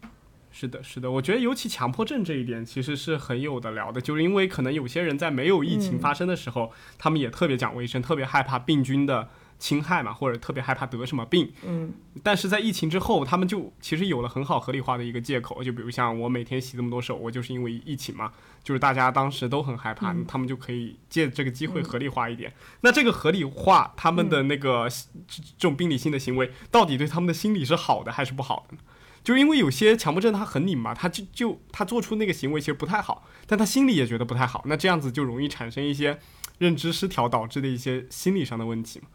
[0.52, 11.52] 是的，是的，我觉得尤其强迫症这一点其实是很有的聊的，就是因为可能有些人在没有疫情嗯发生的时候，他们也特别讲卫生，特别害怕病菌的侵害嘛，或者特别害怕得什么病。
[11.66, 18.32] 嗯，但是在疫情之后，他们就其实有了很好合理化的一个借口，就比如像我每天洗这么多手，我就是因为疫情嘛，
[18.64, 22.54] 就是大家当时都很害怕，嗯他们就可以借这个机会合理化一点。
[22.82, 24.88] 那这个合理化他们的那个、
[25.28, 28.82] 这这种病理性的行为，到底对他们的心理是好的还是不好的呢？
[29.24, 36.20] 就是因为有些强迫症他很拧嘛，他就就他做出那个行为其实不太好，但他心里也觉得不太好，那这样子就容易产生一些
[36.58, 39.08] 认知失调导致的一些心理上的问题嘛。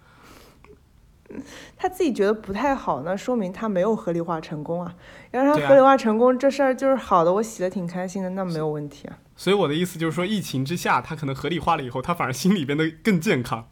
[1.77, 4.95] 他自己觉得不太好，那说明他没有合理化成功啊。
[5.33, 9.19] 要让对啊他合理化成功，这事儿就是好的，我洗的挺开心的，那没有问题啊。
[9.37, 13.69] 所以我的意思就是说，疫情之下，他可能合理化了以后，他反而心里变得更健康。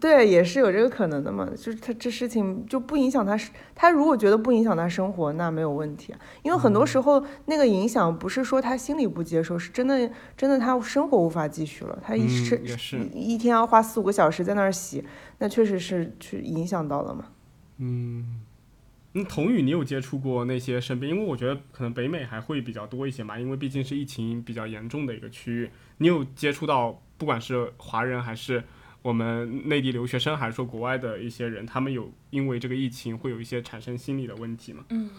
[0.00, 1.46] 对，也是有这个可能的嘛。
[1.50, 3.38] 就是他这事情就不影响他，
[3.74, 6.18] 他如果觉得不影响他生活，那没有问题啊。
[6.42, 11.98] 因为很多时候那个影响不是说他心里不接受，是真的真的他生活无法继续了。
[12.02, 15.04] 他一嗯是、也是一一天要花四五个小时在那儿洗，
[15.38, 17.26] 那确实是去影响到了嘛。
[17.76, 18.40] 嗯，
[19.12, 21.10] 嗯，童宇，你有接触过那些生病？
[21.10, 25.70] 因为我觉得可能北美还会比较多一些嘛，因为毕竟是疫情比较严重的一个区域。
[25.98, 28.64] 你有接触到，不管是华人还是
[29.02, 34.84] 我们内地留学生，还是说国外的一些人，他们有因为这个疫情会有一些产生心理的问题吗？
[34.88, 35.10] 嗯，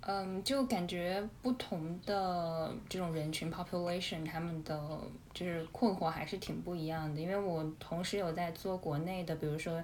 [0.00, 5.00] 嗯，就感觉不同的这种人群 population，他们的
[5.32, 7.20] 就是困惑还是挺不一样的。
[7.20, 9.82] 因为我同时有在做国内的，比如说。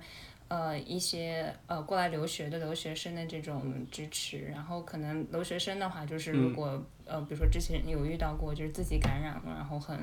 [0.50, 9.96] 呃，一些呃过来留学的留学生的这种支持，然后可能留学生的话，就是如果、呃，比如说之前有遇到过，就是自己感染了，然后很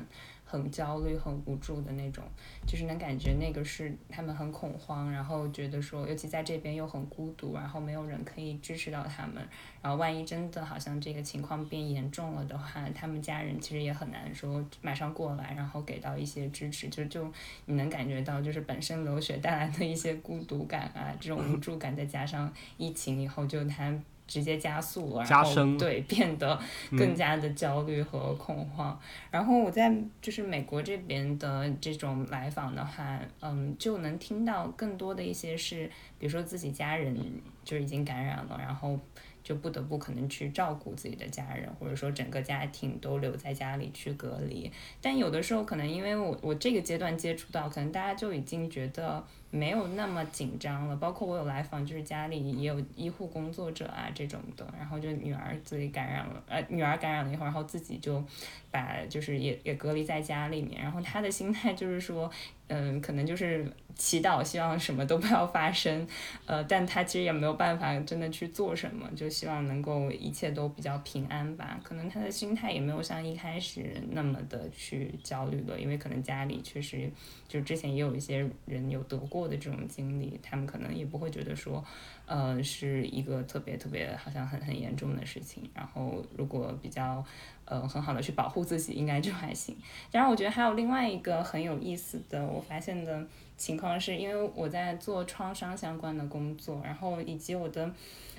[0.50, 2.24] 很焦虑、很无助的那种，
[2.66, 9.46] 就是能感觉那个是他们很恐慌，然后觉得说，尤其在这边又很孤独，然后没有人可以支持到他们，
[9.82, 17.30] 然后万一真的好像这个情况变严重了的话，他们家人其实也很难说马上过来，然后给到一些支持，就就
[17.66, 23.94] 你能感觉到，就是本身留学带来的一些孤独感啊，这种无助感，再加上疫情以后，就他
[24.28, 26.56] 直接加速了，然后加深对变得
[26.90, 28.96] 更加的焦虑和恐慌。
[29.30, 37.16] 然后我在就是美国这边的这种来访的话，嗯，就能听到更多的一些是，比如说自己家人
[37.64, 38.98] 就已经感染了，然后
[39.42, 44.70] 就不得不可能去照顾自己的家人，或者说整个家庭都留在家里去隔离。
[45.00, 50.96] 但有的时候可能因为我我这个阶段接触到，可能大家就已经觉得没有那么紧张了。
[50.96, 58.22] 包括我有来访，就是家里也有医护工作者啊这种的，然后就女儿自己感染了，呃，女儿感染了以后，然后自己就
[58.70, 62.30] 把就是也也隔离在家里面，然后她的心态就是说，
[62.68, 66.06] 嗯，可能就是祈祷，希望什么都不要发生，
[66.46, 71.80] 呃，但她其实也没有办法真的去做什么，就希望能够一切都比较平安吧。
[71.82, 77.10] 可能她的心态也没有像一开始那么的去焦虑了，因为可能家里确实
[77.48, 81.84] 就之前也有一些人有得过的这种经历，他们可能也不会觉得说，
[82.26, 85.70] 呃，是一个特别特别好像很很严重的事情。
[85.74, 87.22] 然后如果比较
[87.66, 89.76] 呃很好的去保护自己，应该就还行。
[90.10, 93.24] 然后我觉得还有另外一个很有意思的，我发现的
[93.56, 97.92] 情况是，因为我在做创伤相关的工作，然后以及我的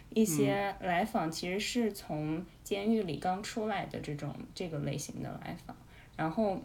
[0.10, 5.78] 一些来访其实是从监狱里刚出来的这种这个类型的来访，
[6.18, 6.60] 然后。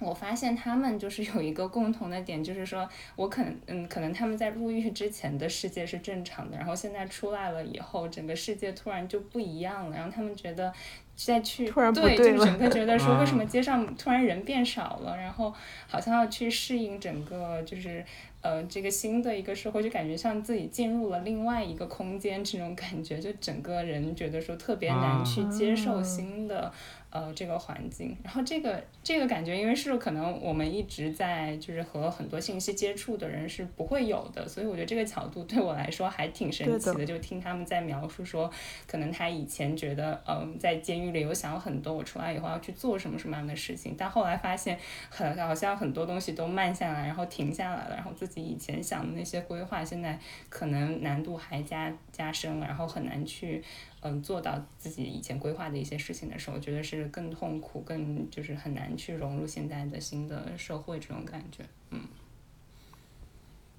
[0.00, 10.72] 我发现他们就是有一个共同的点，就是说我可能，嗯，可能他们在入狱之前的世界是正常的，然后现在出来了以后，整个世界突然就不一样了，然后他们觉得
[11.14, 15.52] 再去突然不对，对就是整个觉得说啊为什么街上突然人变少了，然后
[15.86, 18.02] 好像要去适应整个就是
[18.40, 26.72] 呃这个新的一个社会，就感觉像自己进入了另外一个空间，这种感觉，就整个人觉得说特别难啊去接受新的。
[27.10, 38.48] 呃，这个环境，然后这个这个感觉，因为是可能我们一直在就是和很多信息接触的人是不会有的，所以我觉得这个角度对我来说还挺神奇对的就听他们在描述说，
[38.86, 50.16] 可能他以前觉得，嗯，在监狱里有想很多，我出来以后要去做什么什么样的事情，但后来发现很好像很多东西都慢下来，然后停下来了，然后自己以前想的那些规划，现在
[50.48, 53.60] 可能难度还加加深了，然后很难去。
[54.02, 61.64] 嗯，做到自己以前规划的一些事情的时候，我觉得是更痛苦，更就是很难去融入现在的新的社会这种感觉。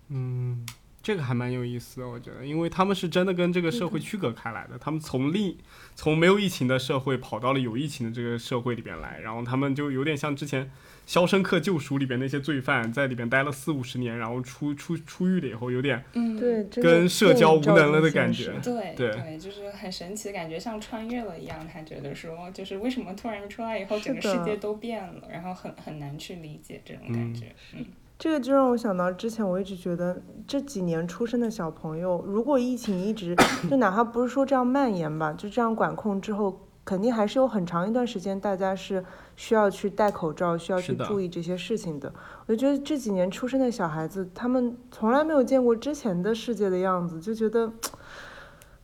[0.09, 0.65] 嗯，
[1.03, 5.57] 这个还蛮有意思的，我觉得，因为他们是真的跟这个社会区隔开来的，他们从另
[5.95, 10.65] 从没有疫情的社会跑到了有疫情的这个社会里边来，然后他们就有点像之前
[11.05, 18.51] 《肖申克救赎》里边那些罪犯，在里边待了四五十年，然后出出出狱了以后，有点嗯，对，跟社交无能了的感觉。
[18.63, 21.67] 对对就是很神奇的感觉，像穿越了一样。
[21.71, 27.47] 他觉得说，就是为什么突然出来以后，整个世界都变了，然后很很难去理解这种感觉。
[27.73, 27.85] 嗯
[28.21, 33.35] 这个就让我想到之前我一直觉得这几年出生的小朋友，如果疫情一直
[33.67, 39.03] 就哪怕不是说这样蔓延吧，就这样管控之后，肯定还是有很长一段时间大家是
[39.35, 42.13] 需要去戴口罩，需要去注意这些事情的。
[42.45, 47.73] 我就觉得这几年出生的小孩子，他们从来没有见过之前的世界的样子，就觉得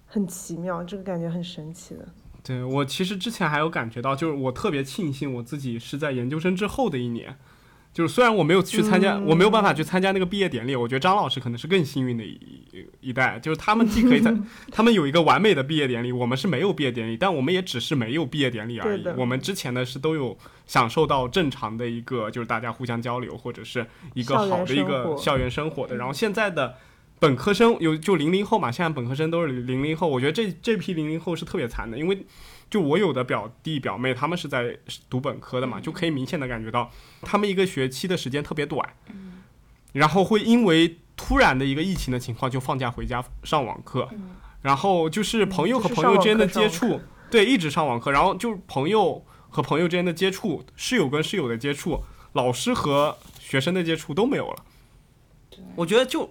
[0.08, 2.04] 很奇妙，这个感觉很神奇的。
[2.42, 7.38] 对我其实之前还有感觉到，就是我特别庆幸我自己是在研究生之后的一年，
[7.98, 12.40] 就是虽然我没有去参加，嗯我没有办法去参加那个毕业典礼，我觉得张老师可能是更幸运的一
[13.02, 14.32] 一代，就是他们既可以在，
[14.72, 19.04] 他们有一个完美的毕业典礼，我们是没有毕业典礼，但我们也只是没有毕业典礼而已。
[19.18, 25.96] 我们之前呢是都有享受到正常的一个，就是大家互相交流或者是一个好的一个校园生活的。
[25.96, 26.76] 然后现在的。
[27.20, 32.28] 本科生有就零零后嘛，现在本科生都是零零后，我觉得这这批零零后是特别惨的，因为
[32.70, 34.78] 就我有的表弟表妹，他们是在
[35.10, 36.92] 读本科的嘛，就可以明显的感觉到
[37.22, 38.88] 他们一个学期的时间特别短，
[39.94, 44.36] 然后会因为突然的一个疫情的情况，就放假回家上网课，嗯。
[44.64, 47.00] 然后就是朋友和朋友之间的接触，
[47.30, 52.04] 对，一直上网课，然后就是朋友和朋友之间的接触，室友跟室友的接触，
[52.34, 54.64] 老师和学生的接触都没有了。
[55.76, 56.30] 我觉得就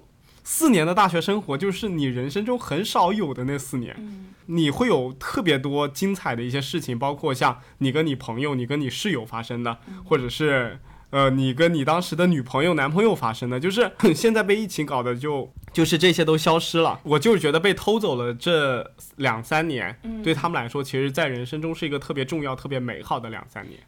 [0.49, 3.97] 四年的大学生活，就是你人生中很少有的那四年。
[3.99, 10.79] 嗯你会有特别多精彩的一些事情，包括像你跟你朋友、你跟你室友发生的，或者是
[11.11, 17.01] 呃你跟你当时的女朋友、男朋友发生的，就是现在被疫情搞得就就是这些都消失了。
[17.03, 23.81] 我就是觉得被偷走了这两三年，嗯对他们来说，其实在人生中是一个特别重要、特别美好的两三年。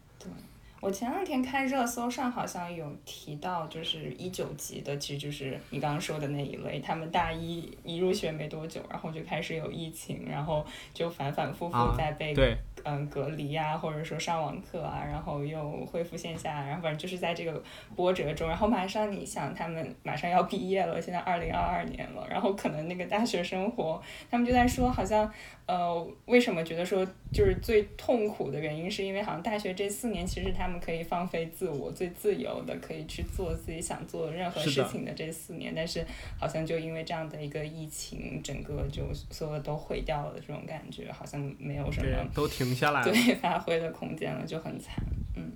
[0.81, 12.55] 我前两天看热搜上好像有提到，就是一九级的，其实就是你刚刚说的那一类，他们大一一入学没多久，然后就开始有疫情，然后就反反复复啊在被、对，
[12.85, 17.61] 嗯隔离啊，或者说上网课啊，然后又恢复线下，然后反正就是在这个
[17.95, 24.01] 波折中，然后马上你想他们马上要毕业了，现在二零二二年了，然后可能那个大学生活，
[24.31, 25.29] 他们就在说好像
[25.69, 36.03] 呃为什么觉得说就是最痛苦的原因，是因为好像大学这四年其实他们可以放飞自我，最自由的可以去做自己想做的任何事情的这四年，但是
[36.39, 43.05] 好像就因为这样的一个疫情，整个就所有都毁掉了，这种感觉好像没有什么对，都停下来了。
[43.05, 44.95] 对发挥的空间了，就很惨。
[45.35, 45.51] 嗯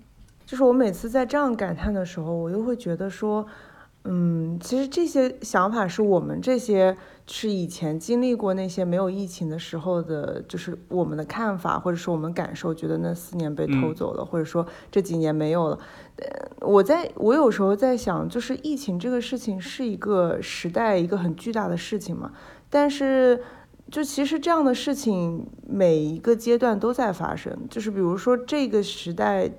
[0.45, 3.47] 就是我每次在这样感叹的时候，我又会觉得说，
[4.06, 15.80] 嗯，其实这些想法是我们这些是以前经历过那些没有疫情的时候的，就是我们的看法，或者说我们感受，觉得那四年被偷嗯走了，或者说这几年没有了。
[16.18, 22.32] 呃，我在我有时候在想，就是疫情这个事情是一个时代一个很巨大的事情嘛，
[22.70, 23.41] 但是。
[23.91, 27.56] 就其实这样的事情，每一个阶段都在发生。
[27.70, 29.51] 就是比如说这个时代，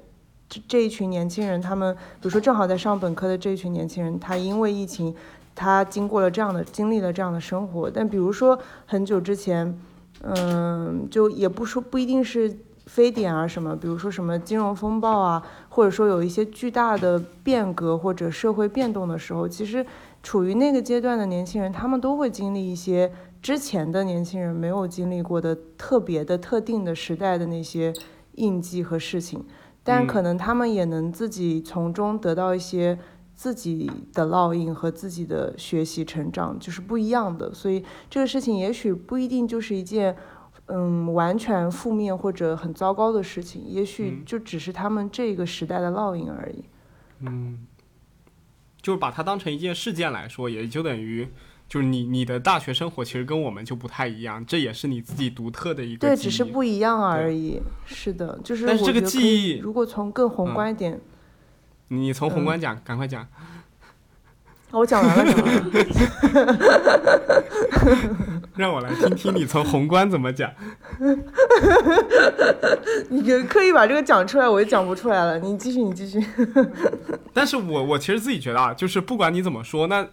[0.66, 5.14] 这一群年轻人，他们比如说正好在上本科的这一群年轻人，他因为疫情，
[5.54, 7.90] 他经过了这样的经历了这样的生活。
[7.90, 9.78] 但比如说很久之前，
[10.22, 19.84] 嗯，就也不说不一定是非典啊什么，比如说什么金融风暴啊，或者说有一些巨大的变革或者社会变动的时候，其实
[20.22, 27.92] 处于那个阶段的年轻人，他们都会经历一些之前的年轻人没有经历过的特别的、特定的时代的那些
[28.36, 29.44] 印记和事情。
[29.84, 32.98] 但嗯可能他们也能自己从中得到一些
[33.34, 37.52] 自己的烙印和自己的学习成长，就是不一样的。
[37.52, 40.16] 所以这个事情也许不一定就是一件，
[40.66, 46.64] 嗯，完全负面或者很糟糕的事情，也许嗯就只是他们这个时代的烙印而已。
[47.20, 47.66] 嗯，
[48.80, 51.28] 就是把它当成一件事件来说，也就等于
[51.74, 57.60] 就是你你的大学生活其实跟我们就不太一样，这也是你自己独特的一个对，只是不一样而已。
[57.84, 61.00] 是的，就是但是这个记忆如果从更宏嗯观一点，
[61.88, 63.26] 你从宏嗯观讲，赶快讲。
[64.70, 65.52] 哦我讲完了，讲完
[66.46, 66.56] 了。
[68.54, 70.48] 让我来听听你从宏观怎么讲。
[73.10, 75.40] 你刻意把这个讲出来，我就讲不出来了。
[75.40, 76.24] 你继续，你继续。
[77.32, 80.06] 但是我我其实自己觉得啊，就是不管你怎么说，那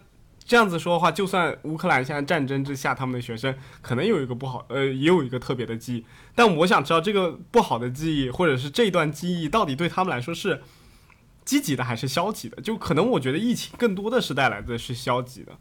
[0.52, 6.04] 这样子说的话，就算乌克兰现在战争之下，他们的学生可能有一个不好，呃，也有一个特别的记忆。
[6.34, 10.60] 但我想知道这个不好的记忆，或者是这段记忆，到底对他们来说是
[11.42, 12.60] 积极的还是消极的？
[12.60, 15.52] 就可能我觉得疫情更多的是带来的是消极的，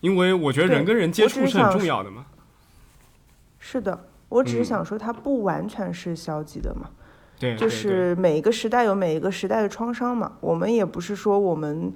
[0.00, 2.24] 因为我觉得人跟人接触是很重要的嘛。
[3.58, 6.88] 是的，我只是嗯想说，它不完全是消极的嘛。
[7.38, 10.38] 对，就对是每一个时代有每一个时代的创伤嘛。
[10.40, 11.92] 我们也不是说我们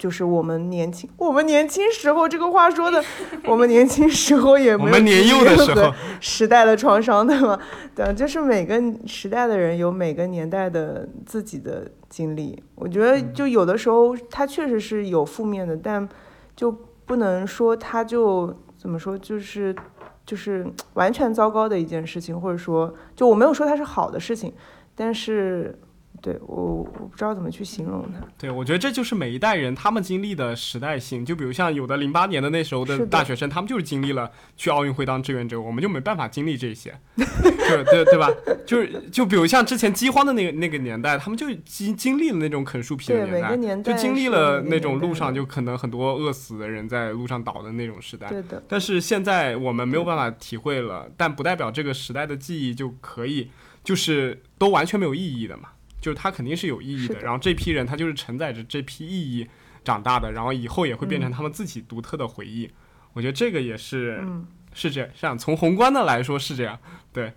[0.00, 3.04] 就是我们年轻，我们年轻时候这个话说的，
[3.44, 7.60] 我们年轻时候也没有我们年幼的时候任 何，时代的创伤，对吗？
[7.94, 12.58] 对，就是每个时代的人有每个年代的自己的经历。
[12.76, 16.08] 我觉得嗯就有的时候它确实是有负面的，但
[16.56, 16.74] 就
[17.04, 19.76] 不能说它就怎么说，就是
[20.24, 24.50] 就是完全糟糕的一件事情，或者说就我没有说它是好的事情，
[24.94, 25.78] 但是
[26.20, 28.26] 对我我不知道怎么去形容它。
[28.38, 31.24] 对，我觉得这就是每一代人他们经历的时代性。
[31.24, 38.30] 就比如像有的零八年的那时候的大学生，他们就是经历了去奥运会当志愿者，我们就没办法经历这些， 对对对吧？
[38.66, 48.28] 就是就比如像之前饥荒的那个那个年代，他们就经经历了那种啃树皮的对每个年代，年代就经历了那种路上就可能很多饿死的人在路上倒的那种时代。
[48.28, 53.50] 对的，但是现在我们没有办法体会了，但不代表这个时代的记忆就可以，
[53.82, 55.70] 就是都完全没有意义的嘛。
[56.00, 59.48] 就是它肯定是有意义的，的然后这批人他就是承载着这批意义
[59.84, 62.70] 长大的，然后以后也会变成嗯他们自己独特的回忆。
[63.12, 64.46] 我觉得这个也是、嗯。
[64.72, 66.78] 是这样，这样从宏观的来说是这样，
[67.12, 67.32] 对，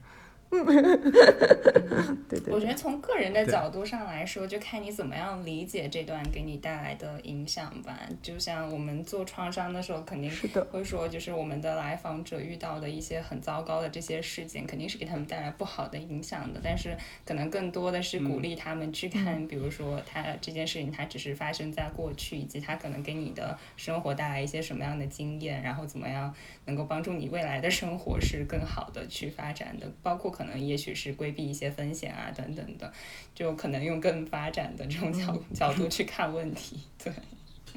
[2.30, 2.54] 对对对。
[2.54, 8.00] 我觉得从个人的角度上来说，就看你怎么样理解这段给你带来的影响吧。
[8.22, 10.32] 就像我们做创伤的时候，肯定
[10.72, 16.60] 会说，就是我们的来访者遇到的一些很糟糕的这些事件，肯定是给他们带来不好的影响的。
[16.64, 16.96] 但是
[17.26, 26.34] 可能更多的是鼓励他们去看，比如说他这件事情，它只是发生在过去，以及它可能给你的生活带来一些什么样的经验，然后怎么样
[26.66, 32.92] 能够帮助你未来的生活是更好的去发展的，包括可能也许是规避一些风险啊等等的，
[33.34, 36.80] 就可能用更发展的这种角角度去看问题。
[37.04, 37.14] 对，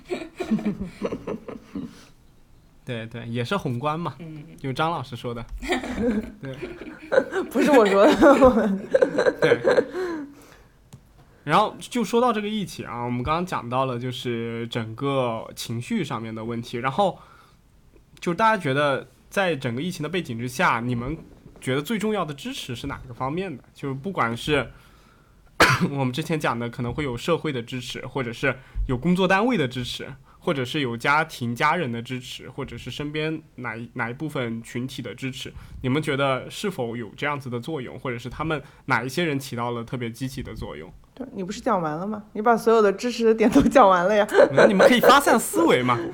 [2.84, 5.44] 对对，也是宏观嘛，嗯，就张老师说的，
[6.40, 6.54] 对
[7.50, 8.78] 不是我说的，
[9.40, 9.60] 对。
[11.44, 17.16] 然后就说到这个疫情啊，我们刚刚讲到了就是整个情绪上面的问题，然后
[18.18, 21.16] 就大家觉得在整个疫情的背景之下，你们
[21.66, 23.64] 觉得最重要的支持是哪个方面的？
[23.74, 24.70] 就是不管是
[25.90, 28.54] 我们之前讲的，可能会有社会的支持，或者是
[28.86, 30.06] 有工作单位的支持，
[30.38, 35.52] 或者是有家庭家人的支持，或者是身边哪一哪一部分群体的支持，
[35.82, 40.88] 你们觉得是否有这样子的作用，或者是他们哪一些人起到了特别积极的作用？
[41.16, 42.22] 对你不是讲完了吗？
[42.32, 45.98] 你把所有的知识的点都讲完了呀， 那你们可以发散思维嘛。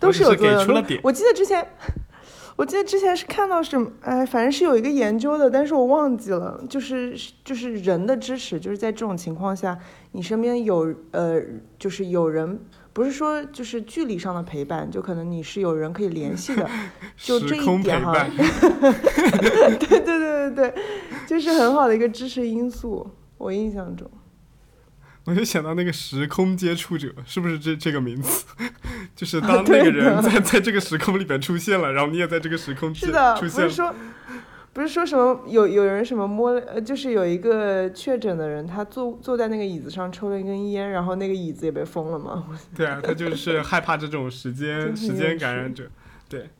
[0.00, 0.98] 都 是给出了用的点。
[1.02, 1.62] 我记得之前，
[2.56, 9.78] 我记得之前是看到什么，哎，反正是有一个研究的，但是我忘记了，就是就是人的支持，就是在这种情况下，
[10.12, 11.40] 你身边有呃，
[11.78, 12.58] 就是有人。
[12.92, 16.66] 不是说就是距离上的陪伴，就可能你是有人可以联系的，
[17.18, 18.14] 就这一点哈，
[19.78, 20.74] 对对对对对，
[21.26, 23.06] 就是很好的一个支持因素。
[23.36, 24.10] 我印象中，
[25.26, 28.46] 我就想到那个时空接触者，是不是这这个名词？
[29.14, 33.66] 就是当那个人的在在这个时空里边出现了，然后你也在这个时空接是的，出现了。
[33.66, 33.94] 不是说，
[34.72, 42.46] 不是说什么有有人什么摸了，呃，就是有一个确诊的人，他坐坐在那个椅子上抽了一根烟，然后那个椅子也被封了嘛。
[42.76, 45.90] 对啊，他就是害怕这种时间时间感染者。
[46.28, 46.50] 对，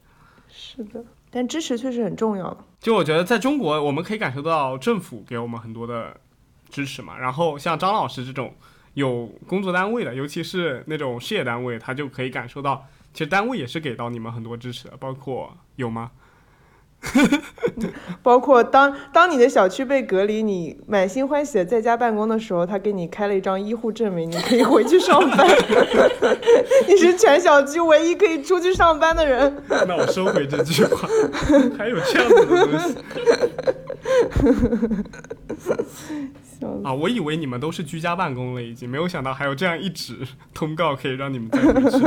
[0.49, 2.67] 是的，但支持确实很重要。
[2.81, 6.17] 就我觉得在中国，我们可以感受到政府给我们很多的
[6.77, 7.16] 支持嘛。
[7.18, 8.53] 然后像张老师这种
[8.93, 16.11] 有工作单位的，尤其是那种事业单位，他就可以感受到，其实单位也是给到你们很多支持的，包括有吗？
[18.22, 25.47] 包括当当你的小区被隔离，你满心欢喜的在家办公的时候，他给你开了一张医护证明，你可以回去上班。
[26.89, 29.62] 你是全小区唯一可以出去上班的人。
[29.68, 31.07] 那我收回这句话，
[31.77, 32.97] 还有这样子的东西
[36.87, 36.95] 啊！
[36.95, 40.18] 我以为你们都是居家办公了，已经没有想到还有这样一纸
[40.55, 41.99] 通告可以让你们再回去。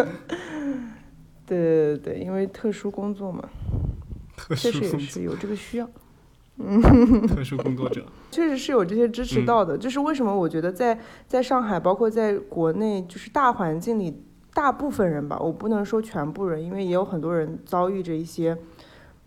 [1.46, 3.44] 对对对对，因为特殊工作嘛，
[4.38, 5.90] 特确实也是有这个需要。
[6.62, 14.24] 嗯特殊工作者，确实是有这些支持嗯到的，就是为什么我觉得在在上海，包括在国内，就是大环境里，
[14.54, 18.58] 大部分人吧，我不能说全部人，因为也有很多人遭遇着一些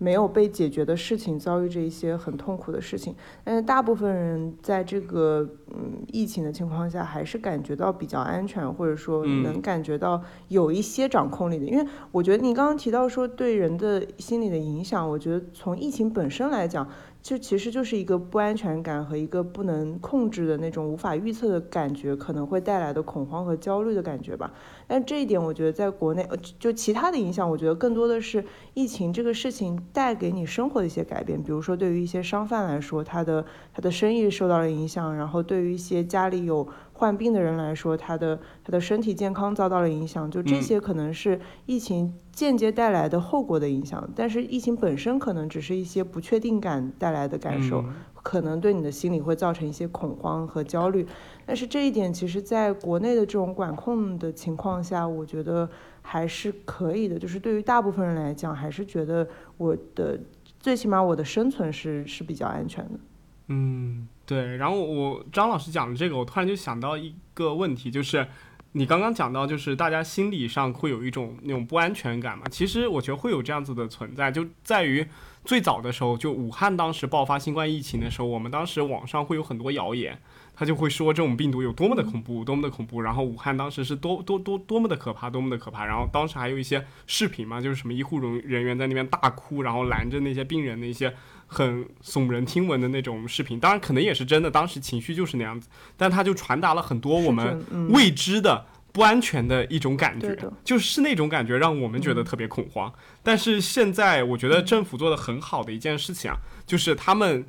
[0.03, 16.89] 没有被解决的事情，遭遇这一些很痛苦的事情，但是大部分人在这个嗯疫情的情况下，还是感觉到比较安全，或者说嗯能感觉到有一些掌控力的，因为我觉得你刚刚提到说对人的心理的影响，我觉得从疫情本身来讲。
[17.23, 24.53] 就其实就是一个不安全感和一个不能控制的那种无法预测的感觉，可能会带来的恐慌和焦虑的感觉吧。
[24.89, 28.45] 但这一点，我觉得在国内，就其他的影响，我觉得更多的是
[28.75, 31.41] 疫情这个事情带给你生活的一些改变。
[31.41, 36.67] 比如说，对于一些商贩来说，他的他的生意受到了影响；然后对于一些家里有
[37.03, 40.31] 患病的人来说，他的他的身体健康遭到了影响。
[40.31, 47.81] 就这嗯些可能是疫情间接带来的后果的影响，但是疫情本身可能只是一些不确定感带来的感受。
[47.83, 47.93] 嗯
[48.23, 51.05] 可能对你的心理会造成一些恐慌和焦虑。
[51.45, 55.69] 但是这一点，其实在国内的这种管控的情况下，我觉得
[56.03, 57.19] 还是可以的。
[57.19, 59.27] 就是对于大部分人来讲，还是觉得
[59.57, 60.17] 我的
[60.61, 63.01] 最起码我的生存是是比较安全的。
[63.49, 64.57] 嗯，对。
[64.57, 68.27] 然后我张老师讲的这个，我突然就想到一个问题，就是
[68.73, 72.45] 你刚刚讲到，就是大家心理上会有一种那种不安全感嘛。
[72.51, 75.07] 其实我觉得会有这样子的存在，就在于
[75.45, 80.19] 最早的时候，就武汉当时爆发新冠疫情的时候，我们当时网上会有很多谣言。
[80.63, 91.13] 他就会说这种病毒有多么的恐怖，多么的恐怖，然后武汉当时是多多多多么的可怕，多么的可怕，然后当时还有一些视频嘛，就是什么医护人人员在那边大哭，然后拦着那些病人的一些
[91.49, 98.67] 很耸人听闻的那种视频，当然可能也是真的，当时情绪就是那样子，但他就传达了很多我们未知的。
[98.93, 102.93] 不安全的一种感觉，就是那种感觉让我们觉得特别恐慌。
[103.23, 106.37] 但是现在我觉得政府做的很好的一件事情啊，
[106.67, 107.43] 就是他们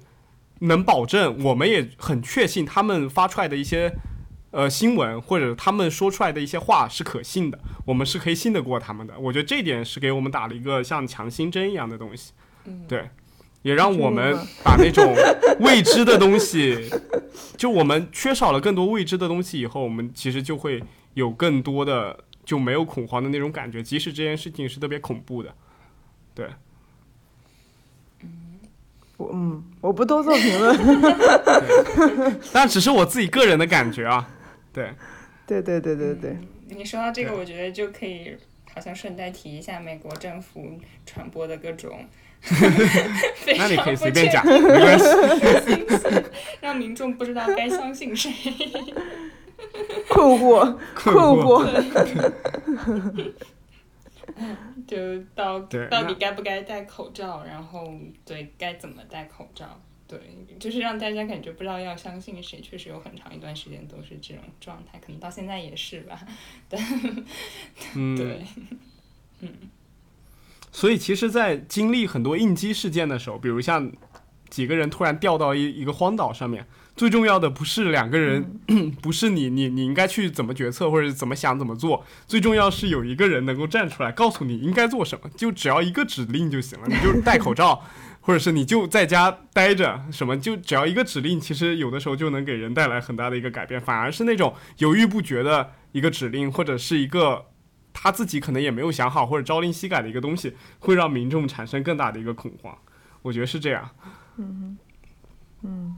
[0.64, 3.94] 能保证，我们也很确信他们发出来的一些
[4.52, 9.18] 呃新闻或者他们说出来的一些话是可信的，我们是可以信得过他们的。
[9.20, 12.32] 我觉得这点是给我们打了一个像强心针一样的东西，
[12.66, 13.10] 嗯，对，
[13.64, 15.14] 也让我们把那种
[15.60, 16.90] 未知的东西，
[17.58, 20.82] 就我们缺少了更多未知的东西以后，我们其实就会
[21.16, 25.54] 有更多的就没有恐慌的那种感觉，即使这件事情是特别恐怖的，
[26.34, 26.48] 对。
[29.18, 30.76] 我嗯，我不多做评论。
[32.52, 34.28] 但只是我自己个人的感觉啊，
[34.74, 34.94] 对，
[35.46, 36.38] 对对对对对，
[36.70, 38.36] 你说到这个，我觉得就可以
[38.74, 42.06] 好像顺带提一下美国政府传播的各种
[42.42, 45.06] 非那你可以随便讲，没关系。
[46.60, 48.32] 让民众不知道该相信谁。
[50.10, 51.66] 困惑困惑。
[54.88, 55.60] 就到
[55.90, 57.94] 到底该不该戴口罩，然后
[58.26, 60.20] 对该怎么戴口罩，对，
[60.60, 66.20] 就是让大家感觉不知道要相信谁，确实有很长一段时间都是这种状态，可能到现在也是吧。
[66.70, 66.80] 对
[67.96, 68.44] 嗯，对，
[70.72, 73.92] 所以其实，在经历很多应激事件的时候，比如像
[74.50, 76.66] 几个人突然掉到一一个荒岛上面，
[76.96, 78.60] 最重要的不是两个人，
[79.02, 87.84] 不是你你你应该去怎么决策或者怎么想怎么做，最重要是有一个人能够站出来告诉你应该做什么，就只要一个指令就行了，你就戴口罩。
[88.26, 93.82] 或者是你就在家待着，什么就只要一个指令，其实有的时候就能给人带来很大的一个改变。
[93.82, 97.48] 反而是那种犹豫不决的一个指令，或者是一个
[97.92, 102.74] 他自己可能也没有想好或者朝令夕改的一个东西，会让民众产生更大的一个恐慌。
[103.24, 103.90] 我觉得是这样。
[104.38, 104.78] 嗯
[105.64, 105.94] 嗯，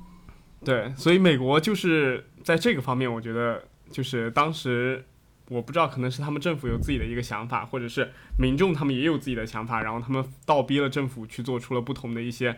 [0.65, 5.05] 对，所以美国就是在这个方面，我觉得就是当时
[5.49, 12.55] 我不知道，可能是他们政府有自己的一个想法，或者是民众他们也有自己的想法，然后他们倒逼了政府去做出了不同的一些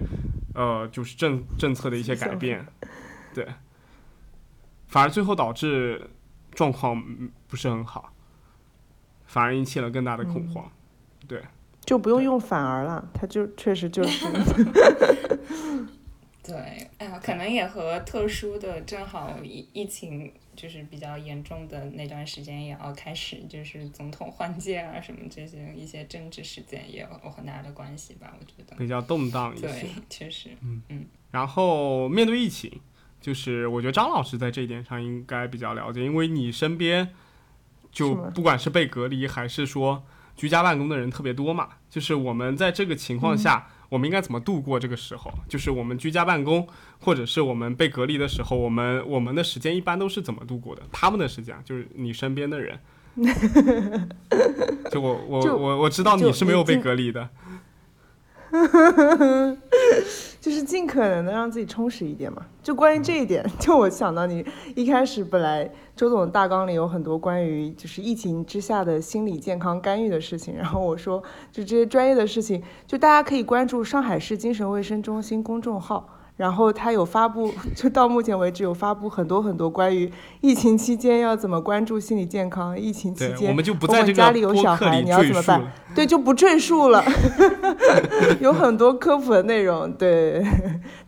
[0.56, 2.66] 呃，就是政政策的一些改变。
[3.34, 3.46] 对，
[4.88, 6.10] 反而最后导致
[6.52, 8.14] 状况嗯不是很好，
[9.26, 10.72] 反而引起了更大的恐慌。
[11.28, 11.44] 对，
[11.82, 14.26] 就不用用反而了，他就确实就是
[16.48, 16.56] 对，
[16.98, 28.78] 哎呀，可能也和特殊的，正好疫疫情就是比较严重的那段时间也要开始，就是总统换届啊什么这些一些政治事件也有很大的关系吧，我觉得。
[28.78, 29.68] 比较动荡一些。
[29.68, 32.72] 对，确实，嗯嗯然后面对疫情，
[33.20, 37.14] 就是我觉得张老师在这一点上应该比较了解，因为你身边
[37.92, 40.06] 就不管是被隔离还是说
[40.38, 45.32] 居家办公的人特别多嘛，就是我们在这个情况下，我们应该怎么度过这个时候？
[45.48, 46.68] 就是我们居家办公
[47.00, 50.84] 或者是我们被隔离的时候，我们我们的时间一般都是怎么度过的？
[50.92, 52.80] 他们的时间啊就是你身边的人。
[54.92, 57.28] 就我我我我知道你是没有被隔离的，
[60.40, 62.46] 就是尽可能的让自己充实一点嘛。
[62.64, 64.46] 就关于这一点， 就我想到你
[64.76, 76.10] 一开始本来周总大纲里有很多关于就是疫情之下的心理健康干预的事情，然后我说就这些专业的事情，就大家可以关注上海市精神卫生中心公众号。
[76.38, 80.10] 然后他有发布， 就到目前为止有发布很多很多关于
[80.40, 85.62] 疫情期间要怎么关注心理健康，疫情期，间我们就不在这个家里有小孩，你要怎么办？
[85.96, 87.04] 对，就不赘述了，
[88.40, 89.92] 有很多科普的内容。
[89.94, 90.46] 对，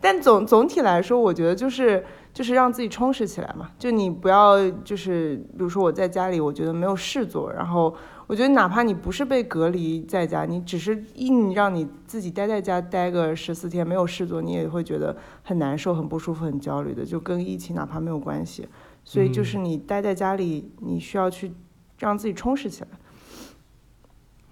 [0.00, 2.04] 但总总体来说，我觉得就是
[2.34, 3.68] 就是让自己充实起来嘛。
[3.78, 7.94] 就你不要就是，比如说我在家里，我觉得没有事做，然后
[8.30, 18.68] 我觉得哪怕你不是被隔离在家，你只是硬让你自己待在家待个十四天没有事做，你也会觉得很难受、很不舒服、很焦虑的，就跟疫情哪怕没有关系。
[19.02, 21.50] 所以就是你待在家里，你需要去
[21.98, 22.88] 让自己充实起来。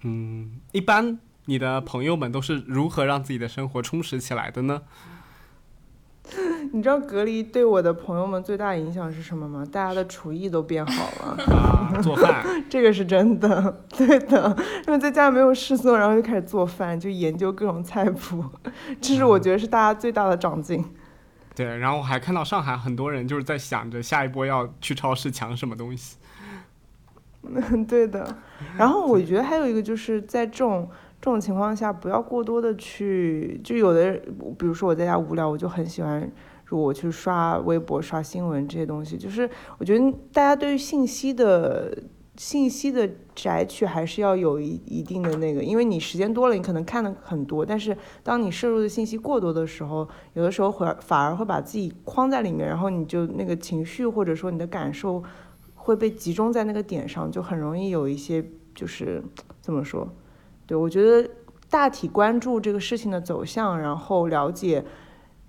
[0.02, 4.82] 嗯，一般你的朋友们都是如何让自己的生活充实起来的呢？
[6.72, 9.64] 你知道隔离对我的朋友们最大影响是什么吗？
[9.72, 14.56] 大家的厨艺都变好了， 啊，做饭，这个是真的，对的。
[14.86, 18.44] 因为在家没有事做，然后就开始做饭，就研究各种菜谱，
[19.00, 20.84] 这是我觉得是大家最大的长进。
[21.54, 26.16] 对，然后我还看到上海很多人就是在想着下一波要去超市抢什么东西。
[27.42, 28.36] 嗯 对的。
[28.76, 30.88] 然后我觉得还有一个就是在这种
[31.20, 34.12] 这种情况下，不要过多的去，就有的，
[34.58, 36.30] 比如说我在家无聊，我就很喜欢。
[36.64, 39.48] 如果我去刷微博、刷新闻这些东西，就是
[39.78, 41.96] 我觉得大家对于信息的
[42.36, 55.22] 信息的摘取还是要有一一定的那个，因为你时间多了，你可能看的很多，但是当你摄入的信息过多的时候，有的时候会反而会把自己框在里面，然后你就那个情绪或者说你的感受
[55.74, 58.44] 会被集中在那个点上，就很容易有一些
[58.74, 59.22] 就是
[59.62, 60.06] 怎么说？
[60.68, 61.26] 对我觉得
[61.70, 64.84] 大体关注这个事情的走向，然后了解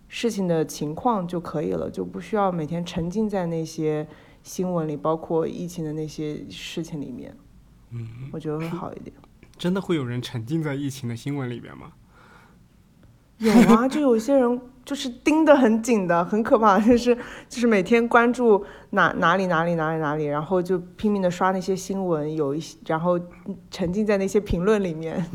[0.08, 4.08] 事情的情况就可以了，就不需要每天沉浸在那些
[4.42, 7.36] 新闻里，包括疫情的那些事情里面。
[7.92, 9.14] 嗯，我觉得会好一点。
[9.58, 11.92] 真的会有人沉浸在疫情的新闻里边吗？
[13.40, 17.14] 有啊，就有些人就是盯得很紧的，很可怕，就是
[17.50, 23.20] 就是每天关注哪哪里哪里哪里哪里，然后就拼命的刷那些新闻，有一些然后
[23.70, 25.26] 沉浸在那些评论里面，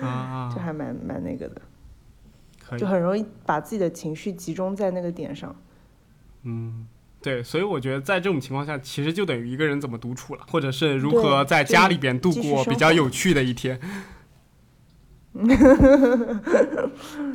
[0.00, 5.54] 啊 就还蛮蛮那个的，就，很容易把自己的情绪集中在那个点上。
[6.42, 6.86] 嗯。
[7.22, 13.78] 对，所以我觉得在这种情况下，其实就等于一个人怎么独处了，或者是如何在家里边度过比较有趣的一天。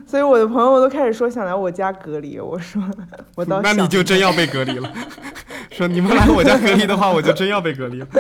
[0.07, 2.82] 所以我的朋友都开始说想来我家隔离，我说
[3.36, 4.91] 我到那你就真要被隔离了。
[5.72, 8.07] 说你们来我家隔离的话，我就真要被隔离了。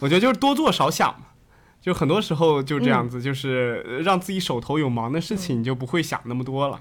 [0.00, 1.26] 我觉得就是多做少想嘛，
[1.80, 6.78] 就很多时候就这样子，就是呃让自己手头有忙的事情，你就不会想那么多了。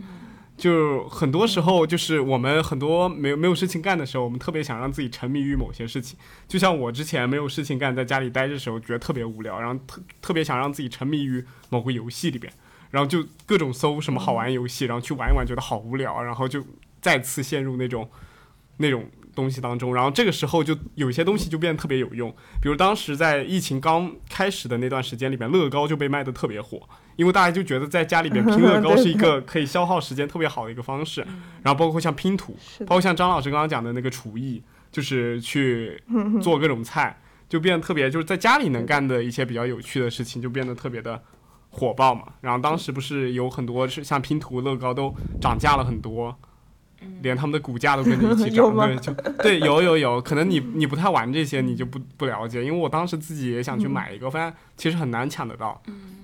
[0.57, 6.17] 就很多时候，就是我们很多没有没有事情干的时候，我们特别想让自己沉迷于某些事情。
[6.47, 12.51] 就像我之前没有事情干，在家里待着的时候，觉得特别无聊，然后特特别想让自己沉迷于某个游戏里边，
[12.89, 16.63] 然后就各种搜什么好玩游戏，然后去玩一玩，觉得好无聊，然后就
[17.01, 18.09] 再次陷入那种
[18.77, 19.93] 那种东西当中。
[19.93, 22.29] 然后这个时候就有些东西就变得特别有用，
[22.61, 31.21] 比如当时在疫情刚开始的那段时间里面，乐高就被卖得特别火，因为大家就觉得在家里边拼乐高 是一个可以消耗时间特别好的一个方式。
[31.63, 36.01] 然后包括像拼图，包括像张老师刚刚讲的那个厨艺，就是去
[36.41, 41.21] 做各种菜， 就变得特别就是在家里能干的一些比较有趣的事情，就变得特别的
[41.69, 42.23] 火爆嘛。
[42.41, 46.35] 然后当时不是有很多是像拼图、乐高都涨价了很多。
[47.21, 52.63] 连他们的股价都跟着一起涨， 对，就对，有有有，可能你你不太玩这些，你就不不了解。
[52.63, 55.81] 因为我当时自己也想去买一个，发现其实很难抢得到，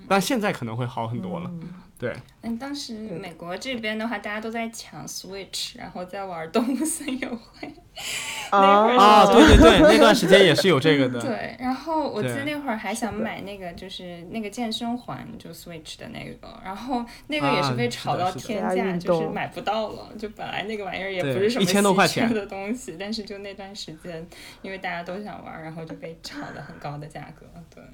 [0.08, 1.50] 但现在可能会好很多了。
[1.96, 7.72] 对，嗯，当时美国这边的话，大家都在抢 Switch，然后在玩动物森友会。
[8.50, 11.20] 那会儿啊，对对对， 那段时间也是有这个的。
[11.20, 20.10] 对，然后我记得那会儿还想买那个，就是那个健身环，就 Switch 的那个，然后那个也是被啊炒到天价，运就是买不到了。
[20.18, 24.26] 就本来那个玩意儿也不是什么1000多块稀缺钱的东西， 但是就那段时间，
[24.62, 27.46] 因为大家都想玩，然后就被炒的很高的价格。
[27.72, 27.84] 对，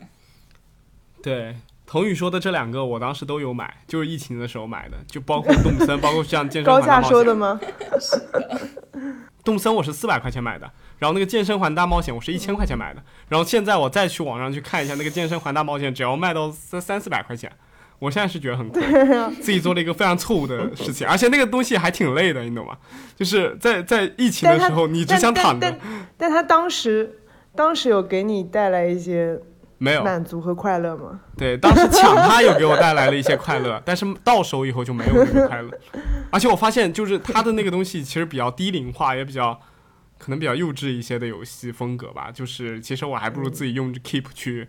[1.22, 1.56] 对，
[1.90, 7.10] 童宇说的这两个，我当时都有买，就是疫情的时候买的，就包括动森， 包括像健身高价环大冒险。
[7.10, 7.60] 说的吗？
[9.42, 10.70] 动森我是四百块钱买的，
[11.00, 17.50] 然后那个健身环大冒险我是一千块钱买的，然后现在我再去网上去看一下那个健身环大冒险，只要卖到三三四百块钱，
[17.98, 18.80] 我现在是觉得很贵，
[19.42, 22.78] 自己做了一个非常错误的事情，而且那个东西还挺累的，你懂吗？
[23.16, 25.76] 就是在在疫情的时候，你只想躺着，
[26.16, 27.18] 但他当时
[27.56, 29.40] 当时有给你带来一些
[29.82, 31.18] 没有，满足和快乐吗？
[31.38, 35.70] 对，当时抢它有给我带来了一些快乐， 但是到手以后就没有那个快乐。
[36.30, 39.58] 而且我发现，就是它的那个东西其实比较低龄化，也比较
[40.18, 42.30] 可能比较幼稚一些的游戏风格吧。
[42.30, 44.68] 就是其实我还不如自己用 Keep 去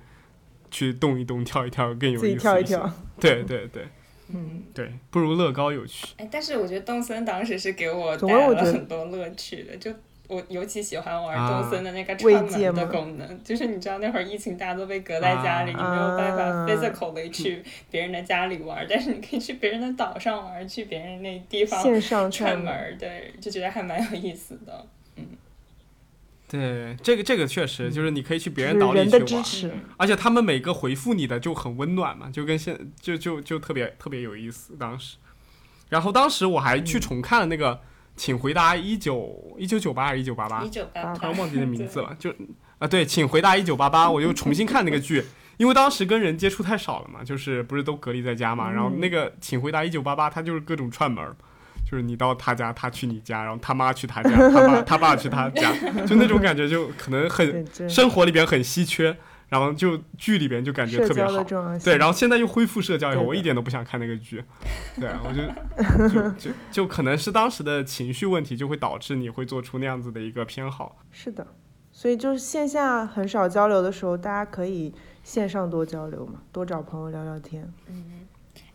[0.71, 2.93] 去动一动、跳一跳更有意思自己跳一些跳。。
[3.19, 3.89] 对对对
[4.33, 6.07] 嗯，对，不如乐高有趣。
[6.15, 9.91] 哎，但是我觉得动森当时是给我带来了很多乐趣的，就。
[10.31, 24.85] 我尤其喜欢玩啊动森的那个慰串门的功能，就是你知道那会儿疫情大家都被隔在家里，你没有办法啊 physically 去别人的家里玩，但是你可以去别人的岛上玩，去别人那地方线上串串门儿，对，就觉得还蛮有意思的。
[25.17, 25.25] 嗯
[26.47, 34.75] 对，这个这个确实就是你可以去别人岛里去玩，支持，而且他们每个回复你的就很温暖嘛，就跟现就就就特别特别有意思。
[34.77, 35.15] 当时，
[35.87, 37.75] 然后当时我还去重看了那个
[38.21, 40.61] 《请回答一九一九九八》还是一九八八？
[40.61, 42.29] 一，九八啊八，突然忘记那名字了，就
[42.77, 45.25] 啊对，请回答一九八八， 我又重新看那个剧，
[45.57, 51.25] 因为当时跟人接触太少了嘛，就是不是都隔离在家嘛，然后那个请回答一九八八，他就是各种串门。
[51.83, 55.73] 就是你到他家，他去你家，然后他妈去他家，他爸他爸去他家，
[56.05, 59.17] 就那种感觉，就可能很生活里边很稀缺，
[59.51, 61.43] 然后就剧里边就感觉特别好。
[61.83, 64.41] 对，然后现在又恢复社交以后，我一点都不想看那个剧。
[64.97, 70.97] 对啊， 我就就就就可能是当时的情绪问题，就会导致你会做出那样子的一个偏好。
[71.11, 71.45] 是的，
[71.91, 77.69] 所以就是线下很少交流的时候，大家可以线上多交流嘛，多找朋友聊聊天。
[77.87, 78.19] 嗯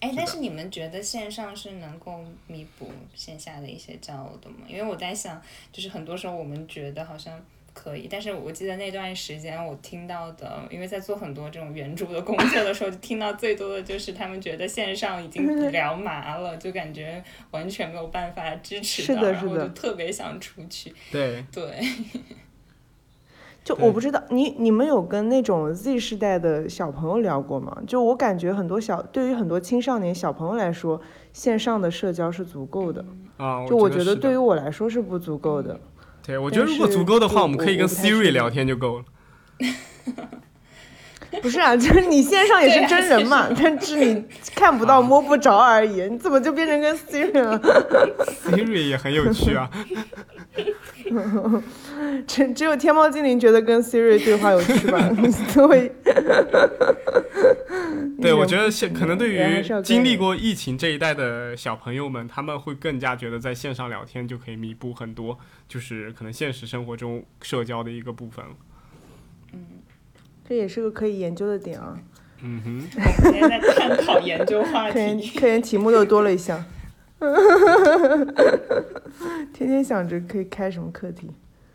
[0.01, 4.57] 哎，但是你们觉得线上是能够弥补线下的一些交流的吗？
[4.69, 5.41] 因为我在想，
[5.73, 7.33] 就是很多时候我们觉得好像
[7.77, 8.09] 可以。
[8.11, 20.95] 但是我记得那段时间我听到的，因为在做很多这种援助的工作的时候，就听到最多的就是他们觉得线上已经聊麻了，就感觉完全没有办法支持的是的然后就特别想出去。
[21.13, 21.87] 对，对，对
[23.63, 27.77] 就我不知道你你们有跟那种 Z 世代的小朋友聊过吗？
[27.87, 31.01] 就我感觉很多小对于很多青少年小朋友来说，
[31.33, 33.05] 线上的社交是足够的。
[33.37, 35.79] 啊，就我觉得对于我来说是不足够的。
[36.27, 39.05] 对，我觉得如果足够的话，我们可以跟 Siri 聊天就够了。
[41.43, 44.25] 不是啊，就是你线上也是真人嘛，但是你
[44.55, 47.59] 看不到摸不着而已，你怎么就变成跟 Siri 了？
[48.45, 49.71] Siri 也很有趣啊。
[52.27, 55.11] 只只有天猫精灵觉得跟 Siri 对话有趣吧？
[55.53, 55.93] 作为
[58.21, 68.53] 对，我觉得现可能对于经历过疫情这一代的小朋友们，他们会更加觉得在线上聊天就可以弥补很多，就是可能现实生活中社交的一个部分了。
[70.49, 71.99] 这也是个可以研究的点啊。
[72.43, 75.31] 嗯哼，我们今天在探讨研究话 题。
[75.39, 76.63] 科研题目又多了一项，
[79.53, 81.31] 天天想着可以开什么课题。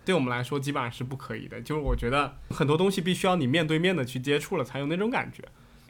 [0.05, 1.59] 对我们来说基本上是不可以的。
[1.61, 5.43] 就是我觉得很多东西必须要你面对面的去接触了，才有那种感觉。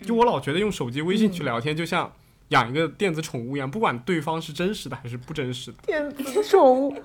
[0.05, 2.11] 就我老觉得用手机微信去聊天，就像
[2.49, 6.95] 养一个电子宠物一样，不管对方是真实的还是不真实的，电子宠物，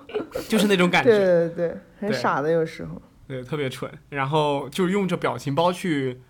[0.49, 1.11] 就是那种感觉。
[1.11, 3.01] 对对对，很傻的有时候。
[3.27, 3.91] 对，特别蠢。
[4.11, 6.21] 然后就是用着表情包去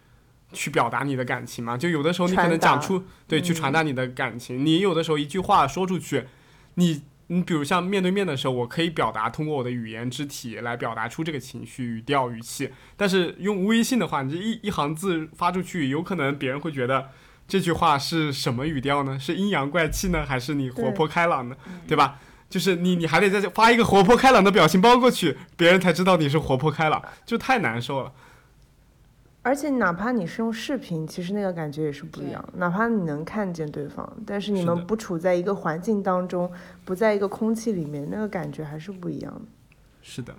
[0.53, 1.77] 去表达你的感情嘛。
[1.77, 6.25] 就有的时候你可能讲出对去传达你的感情，你有的时候一句话说出去，
[6.75, 12.71] 你你比如像面对面的时候，我可以表达通过我的语言肢体来表达出这个情绪、语调、语气。
[12.97, 17.11] 但是用微信的话，你这一一行字发出去，有可能别人会觉得。
[17.49, 19.17] 这句话是什么语调呢？
[19.17, 21.57] 是阴阳怪气呢，还是你活泼开朗呢？
[21.87, 22.19] 对吧？
[22.49, 28.13] 就是你，你还得再发一个活泼开朗的表情包过去，别人才知道你是活泼开朗，就太难受了。
[29.43, 32.45] 而且哪怕你是用视频，其实那个感觉也是不一样。
[32.55, 36.51] 哪怕你能看见对方，但是你们不处在一个环境当中，
[36.85, 39.43] 不在一个空气里面，那个感觉还是不一样的。
[40.03, 40.35] 是的，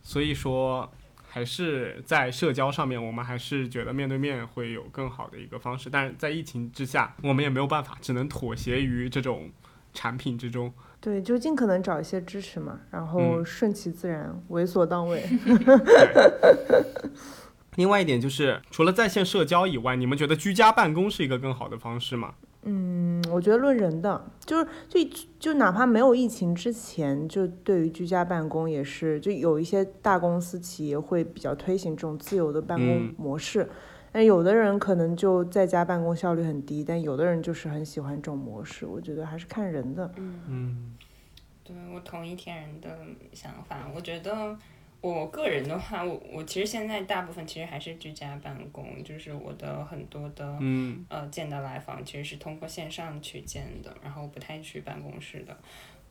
[0.00, 0.88] 所以说
[1.26, 5.90] 还是在社交上面，我们还是觉得面对面会有更好的一个方式。
[5.90, 9.50] 但是在疫情之下，我们也没有办法，只能妥协于这种
[9.96, 10.72] 产品之中。
[11.00, 15.24] 对，就尽可能找一些支持嘛，然后嗯顺其自然，为所当为。
[17.76, 22.34] 另外一点就是，除了在线社交以外，你们觉得居家办公是一个更好的方式吗？
[22.68, 25.00] 嗯，我觉得论人的，就是就
[25.38, 33.68] 就哪怕没有疫情之前，就对于居家办公也是，就有一些大公司企业会比较推行这种自由的办公嗯模式。
[34.16, 38.86] 但有的人可能就在家办公效率很低，但有的人就是很喜欢这种模式。
[38.86, 40.10] 我觉得还是看人的。
[40.16, 40.96] 嗯
[41.62, 42.98] 对我同意天然的
[43.34, 44.56] 想法，我觉得
[45.02, 55.54] 我个人的话，我我其实现在大部分其实还是居家办公，就是我的很多的嗯呃见的来访其实是通过线上去见的，然后不太去办公室的。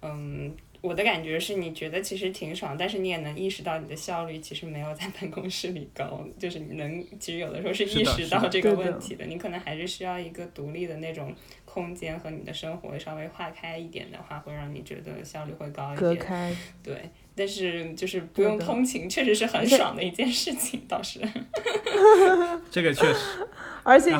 [0.03, 0.53] 嗯，
[0.85, 11.33] 我的感觉是你觉得其实挺爽，但是你也能意识到你的效率其实没有在办公室里高，就是你能其实有的时候是意识到这个问题的，你可能还是需要一个独立的那种
[11.65, 16.15] 空间和你的生活稍微划开一点的话，会让你觉得效率会高一点。
[16.15, 21.19] 隔开，对，但是就是不用通勤，确实是很爽的一件事情，倒是。
[22.69, 23.47] 这个确实。
[23.85, 24.11] 而且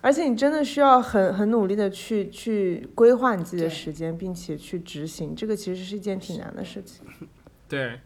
[0.00, 7.06] 而且你真的需要很很努力的去去规划你自己的时间，并且去执行，这个其实是一件挺难的事情。
[7.68, 8.00] 对，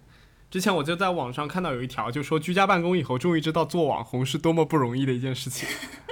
[0.50, 5.66] 之前我就在网上看到有一条，就说居家办公以后，终于知道做网红是多么不容易的一件事情，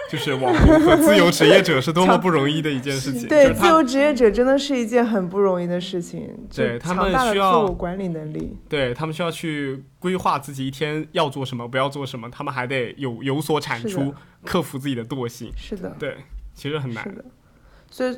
[0.09, 3.29] 就是网红和自由职业者是多么不容易的一件事情。
[3.29, 8.57] 对，就是自由职业者真的是一件很不容易的事情，对他们需要自我管理能力。
[8.69, 15.51] 对他们需要去规划自己一天要做什么，不要做什么，他们还得有有所产出，克服自己的惰性。
[15.57, 16.17] 是的，对，
[16.55, 17.15] 其实很是难。
[17.15, 17.25] 的。
[17.91, 18.17] 所以，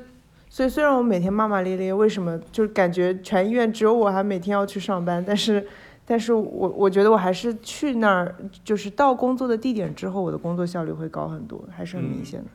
[0.48, 5.66] 所以虽然我每天骂骂咧咧，为什么就是感觉全医院只有我还每天要去上班，但是，
[6.10, 8.34] 但是我我觉得我还是去那儿，
[8.64, 12.46] 就是到工作的地点之后，我的工作效率会高很多，还是很明嗯显的。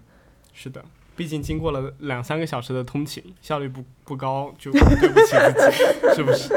[0.54, 0.84] 是的，
[1.16, 6.49] 毕竟经过了两三个小时的通勤，效率不不高，就 对不起自己，是不是？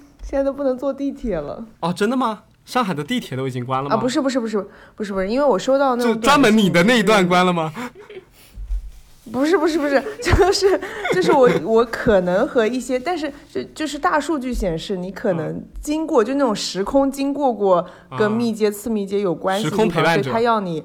[0.24, 2.44] 现在都不能坐地铁了哦，真的吗？
[2.64, 3.94] 上海的地铁都已经关了吗？
[3.94, 3.98] 啊！
[4.00, 4.56] 不是不是不是
[4.96, 7.70] 不是不是，因为我收到那种就专门你的那一段关了吗？
[9.32, 10.80] 不是不是不 是，就是
[11.12, 17.84] 就是我我可能和一些，但是就就是大数据显示，你可能经过、就那种时空经过过
[18.18, 20.84] 跟啊密接、次密接有关系时空陪伴者他要你。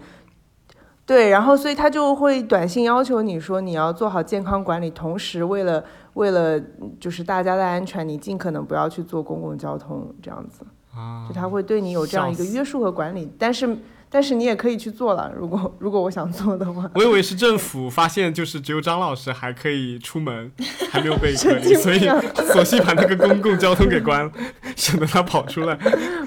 [1.05, 5.83] 对，然后所以他就会短信要求你说你要做好健康管理，同时为了
[6.13, 6.59] 为了
[6.99, 10.63] 就是大家的安全，你尽可能不要去坐公共交通这样子。
[10.93, 13.75] 啊就，他会对你有这样一个约束和管理，但是
[14.11, 16.89] 但是你也可以去做了，如果如果我想做的话。
[16.95, 20.51] 我以为是政府发现就是只有张老师还可以出门，
[20.89, 22.09] 还没有被隔离，所以
[22.51, 24.31] 索性把那个公共交通给关了，
[24.75, 25.77] 省得他跑出来。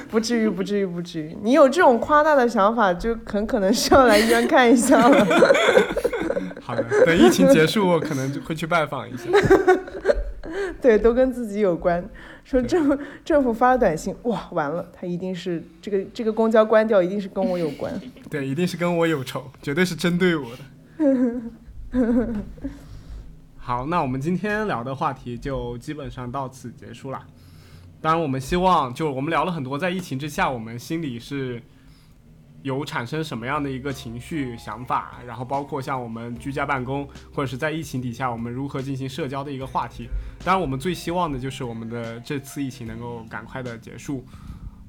[0.08, 1.36] 不至于，不至于，不至于。
[1.42, 5.26] 你有这种夸大的想法，就很可能是要来医院看一下了。
[6.60, 9.24] 好的，等疫情结束，我可能就会去拜访一下。
[10.80, 12.08] 对，都跟自己有关。
[12.44, 17.92] 说政府政府发了短信，哇，完了，他一定是这个这个公交关掉，一定是跟我有关。
[18.28, 20.58] 对，一定是跟我有仇，绝对是针对我的。
[23.58, 27.22] 好，那我们今天聊的话题就基本上到此结束了。
[28.00, 31.62] 当然，我们希望就我们聊了很多，在疫情之下，我们心里是
[32.62, 40.08] 有产生什么样的一个情绪、想法，然后包括像我们居家办公，或者是在疫情底下我们如何进行社交的一个话题。
[40.44, 44.24] 当然，我们最希望的就是我们的这次疫情能够赶快的结束，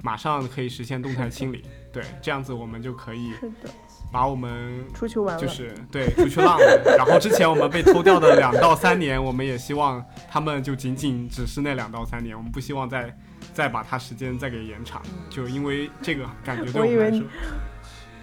[0.02, 1.62] 马上可以实现动态清理。
[1.92, 3.70] 对，这样子我们就可以是的，
[4.12, 5.38] 把我们出去玩。
[5.38, 6.96] 就是对出去浪了。
[6.96, 13.16] 然后之前我们被偷掉的两到三年，我们也希望他们就仅仅只是那两到三年，我们不希望再
[13.52, 15.00] 再把它时间再给延长，
[15.30, 17.24] 就因为这个感觉对我们来说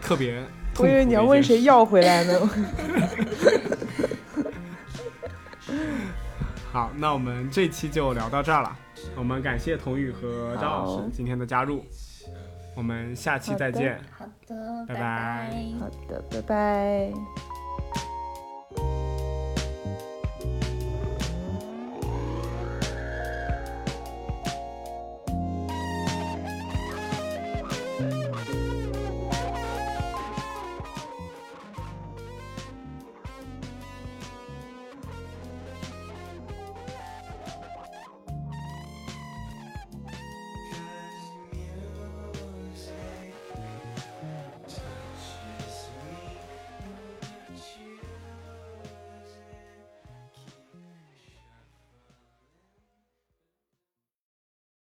[0.01, 0.43] 特别
[0.73, 0.93] 痛苦的一件事。
[0.93, 2.33] 我以为你要问谁要回来呢。
[6.71, 8.75] 好，那我们这期就聊到这儿了。
[9.15, 11.85] 我们感谢童宇和张老师今天的加入，
[12.75, 13.99] 我们下期再见。
[14.17, 17.11] 好的，拜拜拜好的，拜拜。